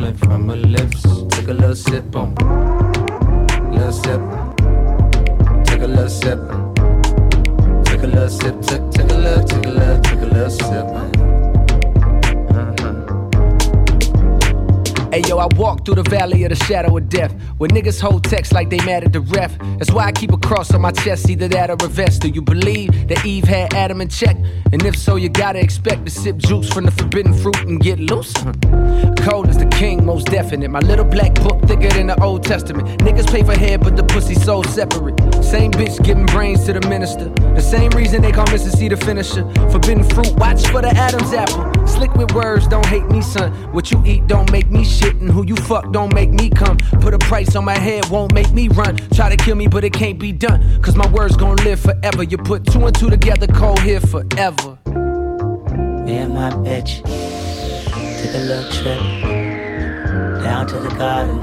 Falling 0.05 0.17
from 0.17 0.49
her 0.49 0.57
lips. 0.57 1.03
Took 1.03 1.49
a 1.49 1.55
little 1.55 1.75
sip 1.75 2.17
on. 2.17 2.35
Little 3.73 3.93
sip. 3.93 4.21
Took 5.67 5.81
a 5.81 5.87
little 5.87 6.09
sip. 6.09 6.39
Took 7.85 8.03
a 8.03 8.07
little 8.07 8.29
sip. 8.29 8.61
Took, 8.63 8.91
took 8.93 9.11
a 9.11 9.15
little, 9.15 9.45
took 9.45 9.67
a 9.67 9.69
little, 9.69 10.01
took 10.03 10.21
a 10.21 10.27
little 10.27 10.51
sip. 10.51 10.69
Uh-huh. 10.71 11.11
Hey 15.11 15.23
yo, 15.29 15.39
I 15.39 15.47
walk 15.55 15.85
through 15.85 15.97
the 15.97 16.03
valley 16.11 16.43
of 16.45 16.51
the 16.51 16.57
shadow 16.57 16.97
of 16.97 17.09
death. 17.09 17.33
Where 17.59 17.71
niggas 17.71 18.01
hold 18.01 18.25
text 18.25 18.53
like 18.53 18.69
they 18.69 18.79
mad 18.79 19.05
at 19.05 19.13
the 19.13 19.21
ref. 19.21 19.57
That's 19.79 19.93
why 19.93 20.07
I 20.07 20.13
keep 20.13 20.33
cross 20.45 20.73
on 20.75 20.83
my 20.83 20.93
chest, 20.93 21.29
either 21.31 21.49
that 21.49 21.71
or 21.71 21.77
a 21.83 21.89
vest. 21.89 22.23
Do 22.23 22.29
you 22.29 22.43
believe 22.43 23.09
that 23.09 23.25
Eve 23.25 23.45
had 23.45 23.75
Adam 23.75 24.01
in 24.01 24.09
check? 24.09 24.37
And 24.73 24.85
if 24.85 24.97
so, 24.97 25.17
you 25.17 25.29
gotta 25.29 25.59
expect 25.59 26.05
to 26.05 26.11
sip 26.11 26.37
juice 26.37 26.69
from 26.73 26.85
the 26.85 26.91
forbidden 26.91 27.33
fruit 27.33 27.59
and 27.63 27.81
get 27.81 27.99
loose. 27.99 28.33
Cold 29.25 29.49
as 29.49 29.59
the 29.59 29.69
king, 29.73 30.05
most 30.05 30.27
definite. 30.27 30.71
My 30.71 30.81
little 30.81 31.05
black 31.05 31.35
book 31.35 31.61
thicker 31.63 31.89
than 31.89 32.09
the 32.09 32.23
Old 32.23 32.45
Testament. 32.45 33.01
Niggas 33.01 33.27
pay 33.29 33.43
for 33.43 33.59
head, 33.59 33.81
but 33.81 33.97
the 33.97 34.05
pussy 34.05 34.35
so 34.35 34.63
separate. 34.63 35.19
Same 35.43 35.73
bitch 35.73 36.03
giving 36.05 36.27
brains 36.27 36.65
to 36.67 36.73
the 36.75 36.87
minister. 36.89 37.31
The 37.55 37.63
same 37.63 37.91
reason 37.91 38.23
they 38.23 38.33
call 38.33 38.47
Mrs. 38.47 38.77
C 38.77 38.89
the 38.89 38.97
finisher. 38.97 39.45
Forbidden 39.71 40.05
fruit, 40.05 40.33
watch 40.37 40.67
for 40.69 40.83
the 40.83 40.91
Adam's 40.91 41.33
apple. 41.33 41.74
Slick 42.05 42.17
with 42.19 42.35
words, 42.35 42.69
don't 42.69 42.85
hate 42.85 43.07
me, 43.07 43.23
son. 43.23 43.51
What 43.73 43.91
you 43.91 44.03
eat 44.05 44.27
don't 44.27 44.53
make 44.53 44.71
me 44.71 44.85
shit, 44.85 45.15
and 45.23 45.31
who 45.31 45.43
you 45.47 45.57
fuck 45.57 45.91
don't 45.91 46.13
make 46.13 46.29
me 46.29 46.51
come. 46.51 46.77
Put 47.01 47.15
a 47.15 47.19
price 47.19 47.57
on 47.57 47.65
my 47.65 47.79
head, 47.79 48.11
won't 48.11 48.35
make 48.35 48.53
me 48.53 48.69
run. 48.69 48.97
Try 49.15 49.35
to 49.35 49.43
kill 49.43 49.57
me, 49.57 49.69
but 49.69 49.85
it 49.85 49.95
can't 49.95 50.19
be 50.19 50.31
done. 50.31 50.83
Cause 50.83 50.97
my 50.97 51.11
words 51.13 51.35
gon' 51.35 51.57
live 51.65 51.81
forever. 51.81 52.23
You 52.23 52.37
put 52.37 52.67
two 52.67 52.85
and 52.85 52.95
two 52.95 53.09
together, 53.09 53.47
cold 53.47 53.81
here 53.81 54.01
forever. 54.01 54.79
Me 56.05 56.19
and 56.19 56.35
my 56.35 56.51
bitch 56.51 57.01
took 58.21 58.35
a 58.35 58.45
little 58.51 58.71
trip 58.71 59.01
down 60.45 60.67
to 60.67 60.79
the 60.81 60.95
garden. 60.99 61.39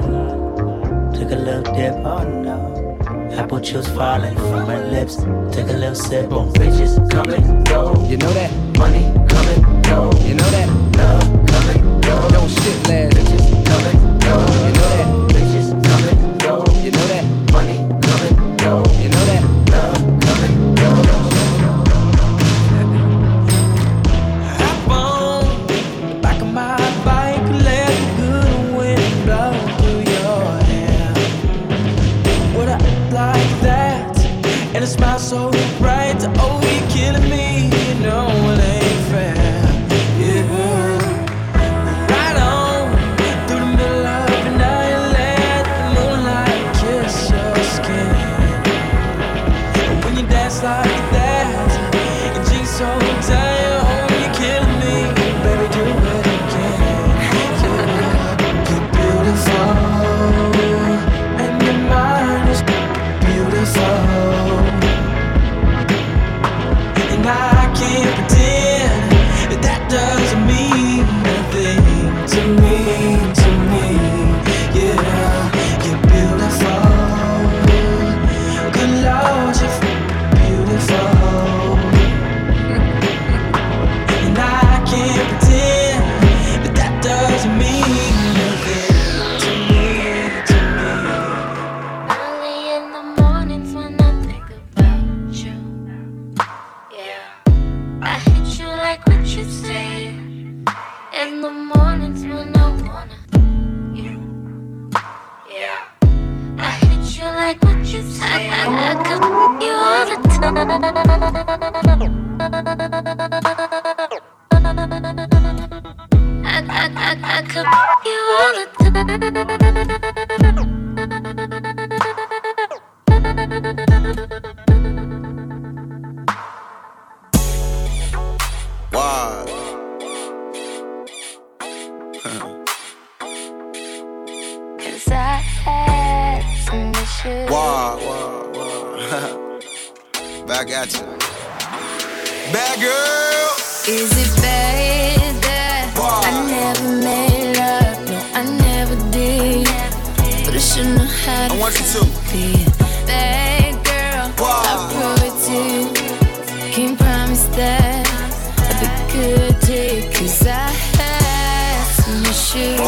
Took 1.12 1.32
a 1.32 1.40
little 1.42 1.74
dip, 1.74 1.94
oh 2.06 2.22
no. 2.22 3.32
Apple 3.32 3.58
juice 3.58 3.88
falling 3.88 4.36
from 4.36 4.66
her 4.66 4.90
lips. 4.92 5.16
Took 5.16 5.68
a 5.70 5.72
little 5.72 5.96
sip 5.96 6.30
on 6.30 6.52
bitches 6.52 7.10
come 7.10 7.30
and 7.30 7.66
go. 7.66 8.06
You 8.08 8.16
know 8.16 8.32
that? 8.32 8.78
Money 8.78 9.12
go. 9.26 9.81
You 9.92 10.34
know 10.34 10.48
that? 10.50 10.68
Love 10.96 12.00
go. 12.00 12.28
Don't 12.30 12.48
shit 12.48 12.88
last. 12.88 13.14
Bitches 13.14 13.66
come 13.66 14.11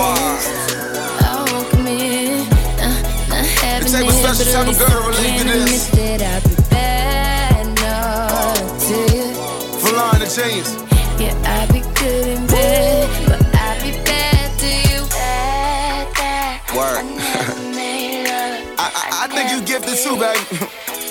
I 0.04 1.48
won't 1.52 1.70
commit. 1.70 2.48
Not, 2.78 3.02
not 3.28 3.46
having 3.46 3.92
take 3.92 4.04
a 4.04 4.08
it, 4.08 4.12
special 4.22 4.44
but 4.44 4.52
type 4.52 4.62
at 4.62 4.68
of 4.68 4.68
least 4.68 4.80
girl 4.80 4.90
to 4.90 4.96
I 4.96 5.08
relate 5.08 5.38
to 5.38 5.44
can 5.44 5.46
this. 5.46 5.88
admit 5.88 6.20
that 6.20 6.20
I'll 6.30 6.42
be 6.48 6.54
bad 6.70 7.66
enough 7.66 8.68
to 8.88 8.96
you. 9.16 9.26
Flying 9.80 10.22
the. 10.22 10.66
Yeah, 11.18 11.34
I 11.46 11.66
be 11.72 11.80
good 12.00 12.26
in 12.38 12.46
bed, 12.46 13.08
but 13.28 13.40
I 13.54 13.78
be 13.82 13.92
bad 14.04 14.58
to 14.58 14.66
you. 14.66 15.00
Bad, 15.10 16.12
bad. 16.14 16.60
Word. 16.76 17.04
Made 17.74 18.26
I, 18.78 18.86
I, 18.90 19.24
I 19.24 19.28
think 19.28 19.50
you 19.52 19.60
gifted 19.64 19.96
too, 20.02 20.16
baby. 20.18 20.42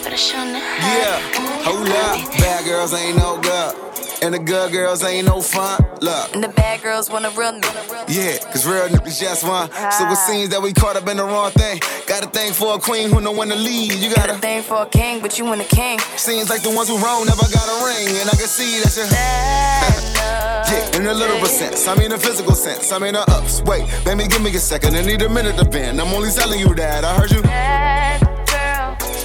but 0.03 0.11
I 0.13 0.15
should 0.15 0.47
know 0.51 0.59
Yeah, 0.59 1.19
hold 1.63 1.87
up. 1.89 2.19
Bad 2.39 2.65
girls 2.65 2.93
ain't 2.93 3.17
no 3.17 3.39
good. 3.39 3.92
And 4.23 4.33
the 4.33 4.39
good 4.39 4.71
girls 4.71 5.03
ain't 5.03 5.27
no 5.27 5.41
fun. 5.41 5.83
Look, 5.99 6.33
And 6.33 6.41
the 6.41 6.47
bad 6.47 6.81
girls 6.81 7.09
want 7.09 7.25
a 7.25 7.29
real 7.31 7.51
nigga. 7.51 8.05
yeah, 8.07 8.37
cause 8.51 8.65
real 8.65 8.87
niggas 8.87 9.19
just 9.19 9.43
one. 9.43 9.69
So 9.69 10.07
it 10.07 10.15
ah. 10.15 10.25
seems 10.27 10.47
that 10.51 10.61
we 10.61 10.71
caught 10.71 10.95
up 10.95 11.09
in 11.09 11.17
the 11.17 11.25
wrong 11.25 11.51
thing. 11.51 11.81
Got 12.07 12.23
a 12.23 12.29
thing 12.29 12.53
for 12.53 12.75
a 12.75 12.79
queen 12.79 13.09
who 13.09 13.19
know 13.19 13.33
when 13.33 13.49
to 13.49 13.55
lead. 13.55 13.91
You 13.91 14.15
Got 14.15 14.27
gotta. 14.27 14.35
a 14.35 14.37
thing 14.37 14.63
for 14.63 14.83
a 14.83 14.85
king, 14.85 15.21
but 15.21 15.37
you 15.37 15.43
want 15.43 15.59
a 15.59 15.65
king. 15.65 15.99
Seems 16.15 16.49
like 16.49 16.63
the 16.63 16.69
ones 16.71 16.87
who 16.87 16.97
wrong 17.03 17.25
never 17.25 17.43
got 17.51 17.67
a 17.67 17.77
ring. 17.83 18.15
And 18.15 18.29
I 18.29 18.35
can 18.39 18.47
see 18.47 18.79
that 18.79 18.95
you. 18.95 19.03
Yeah, 20.73 20.95
in 20.95 21.05
a 21.05 21.13
literal 21.13 21.45
sense. 21.45 21.87
I 21.87 21.93
mean, 21.95 22.13
a 22.13 22.17
physical 22.17 22.55
sense. 22.55 22.93
I 22.93 22.97
mean, 22.97 23.15
a 23.15 23.19
ups. 23.27 23.61
Wait, 23.63 23.83
baby, 24.05 24.25
give 24.27 24.41
me 24.41 24.49
a 24.55 24.57
second. 24.57 24.95
I 24.95 25.01
need 25.01 25.21
a 25.21 25.29
minute 25.29 25.57
to 25.57 25.65
bend. 25.65 25.99
I'm 25.99 26.07
only 26.13 26.31
telling 26.31 26.59
you 26.59 26.73
that. 26.75 27.03
I 27.03 27.13
heard 27.13 27.29
you. 27.29 28.32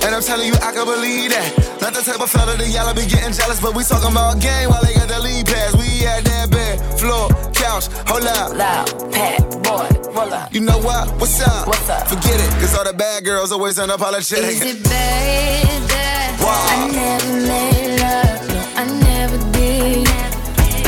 And 0.09 0.15
I'm 0.17 0.23
telling 0.23 0.47
you, 0.47 0.55
I 0.65 0.73
can 0.73 0.87
believe 0.87 1.29
that. 1.37 1.53
Not 1.83 1.93
the 1.93 2.01
type 2.01 2.19
of 2.19 2.31
fella 2.31 2.57
that 2.57 2.69
y'all 2.73 2.95
be 2.97 3.05
getting 3.05 3.29
jealous, 3.29 3.61
but 3.61 3.77
we 3.77 3.85
talking 3.85 4.09
about 4.09 4.41
game 4.41 4.71
while 4.71 4.81
they 4.81 4.95
got 4.95 5.07
the 5.07 5.21
lead 5.21 5.45
pass. 5.45 5.77
We 5.77 6.07
at 6.07 6.25
that 6.25 6.49
bed, 6.49 6.81
floor, 6.99 7.29
couch, 7.53 7.93
hold 8.09 8.25
up. 8.25 8.57
Loud, 8.57 8.89
pat, 9.13 9.45
boy, 9.61 9.85
roll 10.17 10.33
up. 10.33 10.49
You 10.49 10.63
know 10.63 10.79
what? 10.81 11.13
What's 11.21 11.39
up? 11.45 11.69
What's 11.69 11.91
up? 11.91 12.09
Forget 12.09 12.41
it, 12.41 12.49
cause 12.57 12.75
all 12.75 12.85
the 12.85 12.97
bad 12.97 13.23
girls 13.23 13.53
always 13.53 13.77
unapologetic. 13.77 14.49
Is 14.49 14.65
it 14.65 14.83
bad 14.83 15.89
that 15.93 16.41
I 16.41 16.89
never 16.89 17.29
made 17.45 18.01
love? 18.01 18.49
No, 18.49 18.65
I 18.81 18.85
never 19.05 19.37
did. 19.53 20.09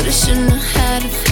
But 0.00 0.08
I 0.08 0.10
should 0.16 0.48
know 0.48 0.56
how 0.56 0.98
to 0.98 1.29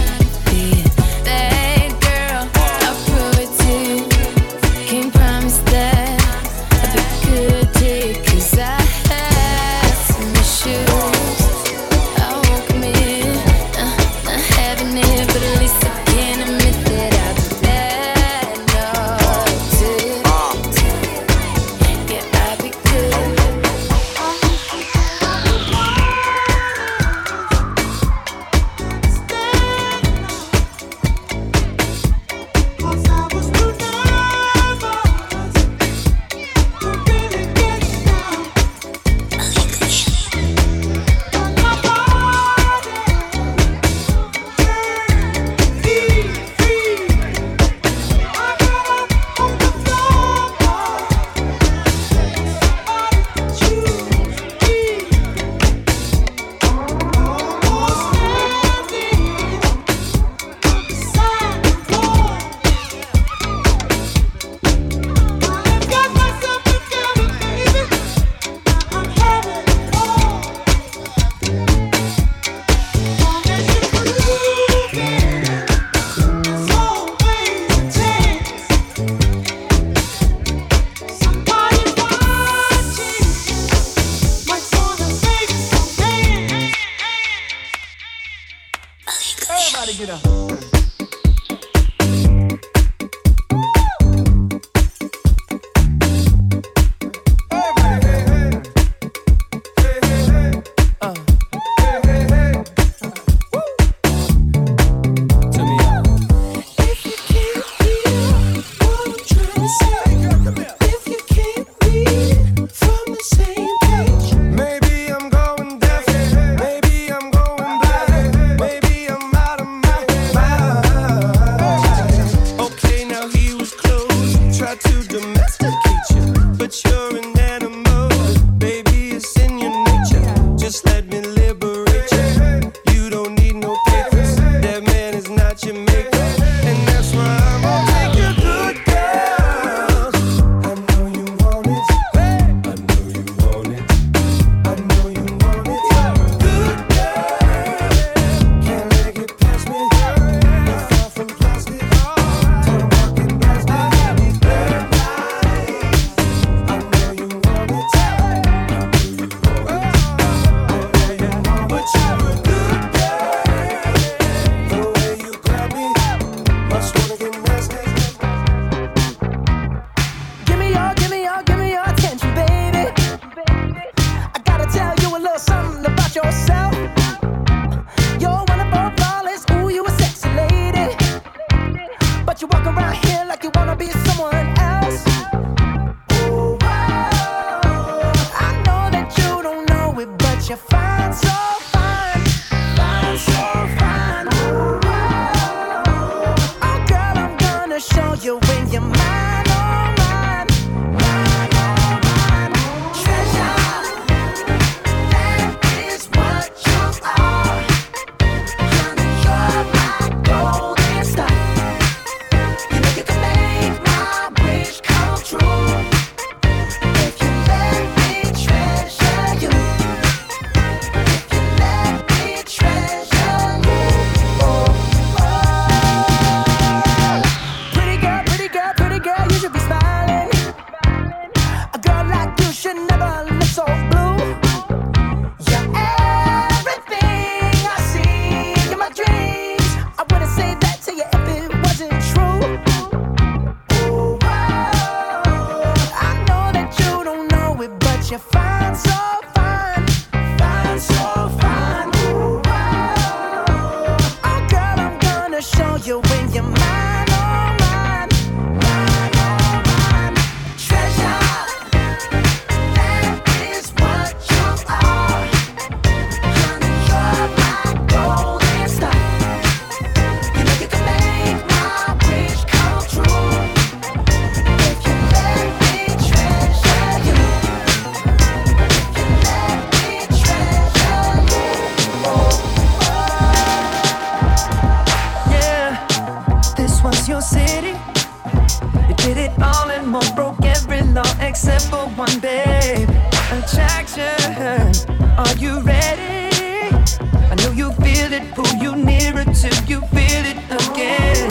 nearer 299.13 299.25
till 299.33 299.55
you 299.65 299.81
feel 299.95 300.25
it 300.33 300.39
again. 300.61 301.29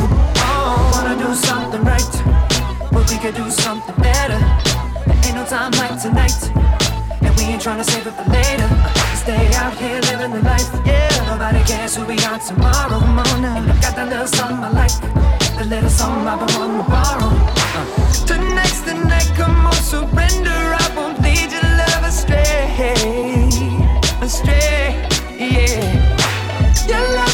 Oh, 0.50 0.92
wanna 0.94 1.16
do 1.18 1.34
something 1.34 1.84
right, 1.84 2.14
but 2.92 3.10
we 3.10 3.18
could 3.18 3.36
do 3.36 3.50
something 3.50 3.96
better. 4.02 4.40
There 5.06 5.18
ain't 5.26 5.36
no 5.36 5.46
time 5.46 5.72
like 5.74 6.02
tonight, 6.02 6.38
and 7.22 7.36
we 7.38 7.44
ain't 7.54 7.62
trying 7.62 7.78
to 7.78 7.84
save 7.92 8.08
it 8.08 8.14
for 8.14 8.30
later. 8.30 8.70
Stay 9.16 9.48
out 9.56 9.74
here 9.78 10.00
living 10.10 10.32
the 10.32 10.42
life, 10.42 10.70
yeah. 10.86 11.10
Nobody 11.30 11.64
cares 11.66 11.96
who 11.96 12.06
we 12.06 12.18
are 12.30 12.40
tomorrow. 12.40 13.00
Come 13.00 13.20
on 13.20 13.42
now, 13.42 13.58
and 13.58 13.72
I 13.72 13.82
got 13.82 13.96
that 13.96 14.10
little 14.10 14.28
something 14.28 14.64
I 14.64 14.72
like, 14.72 14.98
the 15.58 15.66
little 15.66 15.90
something 15.90 16.28
I've 16.28 16.40
been 16.40 16.60
wanting 16.60 16.84
to 16.84 16.90
borrow. 16.90 17.32
Uh. 17.78 17.86
Tonight's 18.30 18.82
the 18.82 18.94
night, 18.94 19.30
come 19.36 19.66
on, 19.66 19.74
surrender. 19.74 20.60
I 20.84 20.86
won't 20.96 21.22
lead 21.22 21.52
your 21.52 21.68
love 21.82 22.04
astray, 22.12 22.74
astray, 24.22 25.08
yeah. 25.38 26.18
Your 26.88 27.02
love's 27.16 27.27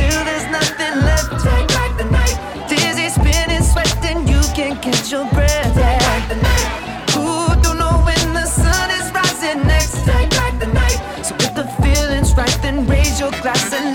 there's 0.00 0.46
nothing 0.50 1.02
left. 1.02 1.30
Back 1.68 1.96
the 1.98 2.04
night. 2.10 2.36
Dizzy, 2.68 3.08
spinning, 3.08 3.62
sweating, 3.62 4.26
you 4.26 4.40
can't 4.54 4.80
catch 4.82 5.12
your 5.12 5.26
breath. 5.30 5.76
Ooh, 7.16 7.54
don't 7.62 7.78
know 7.78 8.02
when 8.04 8.34
the 8.34 8.46
sun 8.46 8.90
is 8.90 9.12
rising 9.12 9.66
next. 9.66 10.04
Back 10.06 10.58
the 10.58 10.66
night. 10.66 10.98
So 11.24 11.34
if 11.36 11.54
the 11.54 11.64
feeling's 11.82 12.34
right, 12.36 12.58
then 12.62 12.86
raise 12.86 13.20
your 13.20 13.30
glass 13.42 13.72
and 13.72 13.93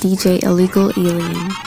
DJ 0.00 0.42
Illegal 0.42 0.92
Alien. 0.96 1.65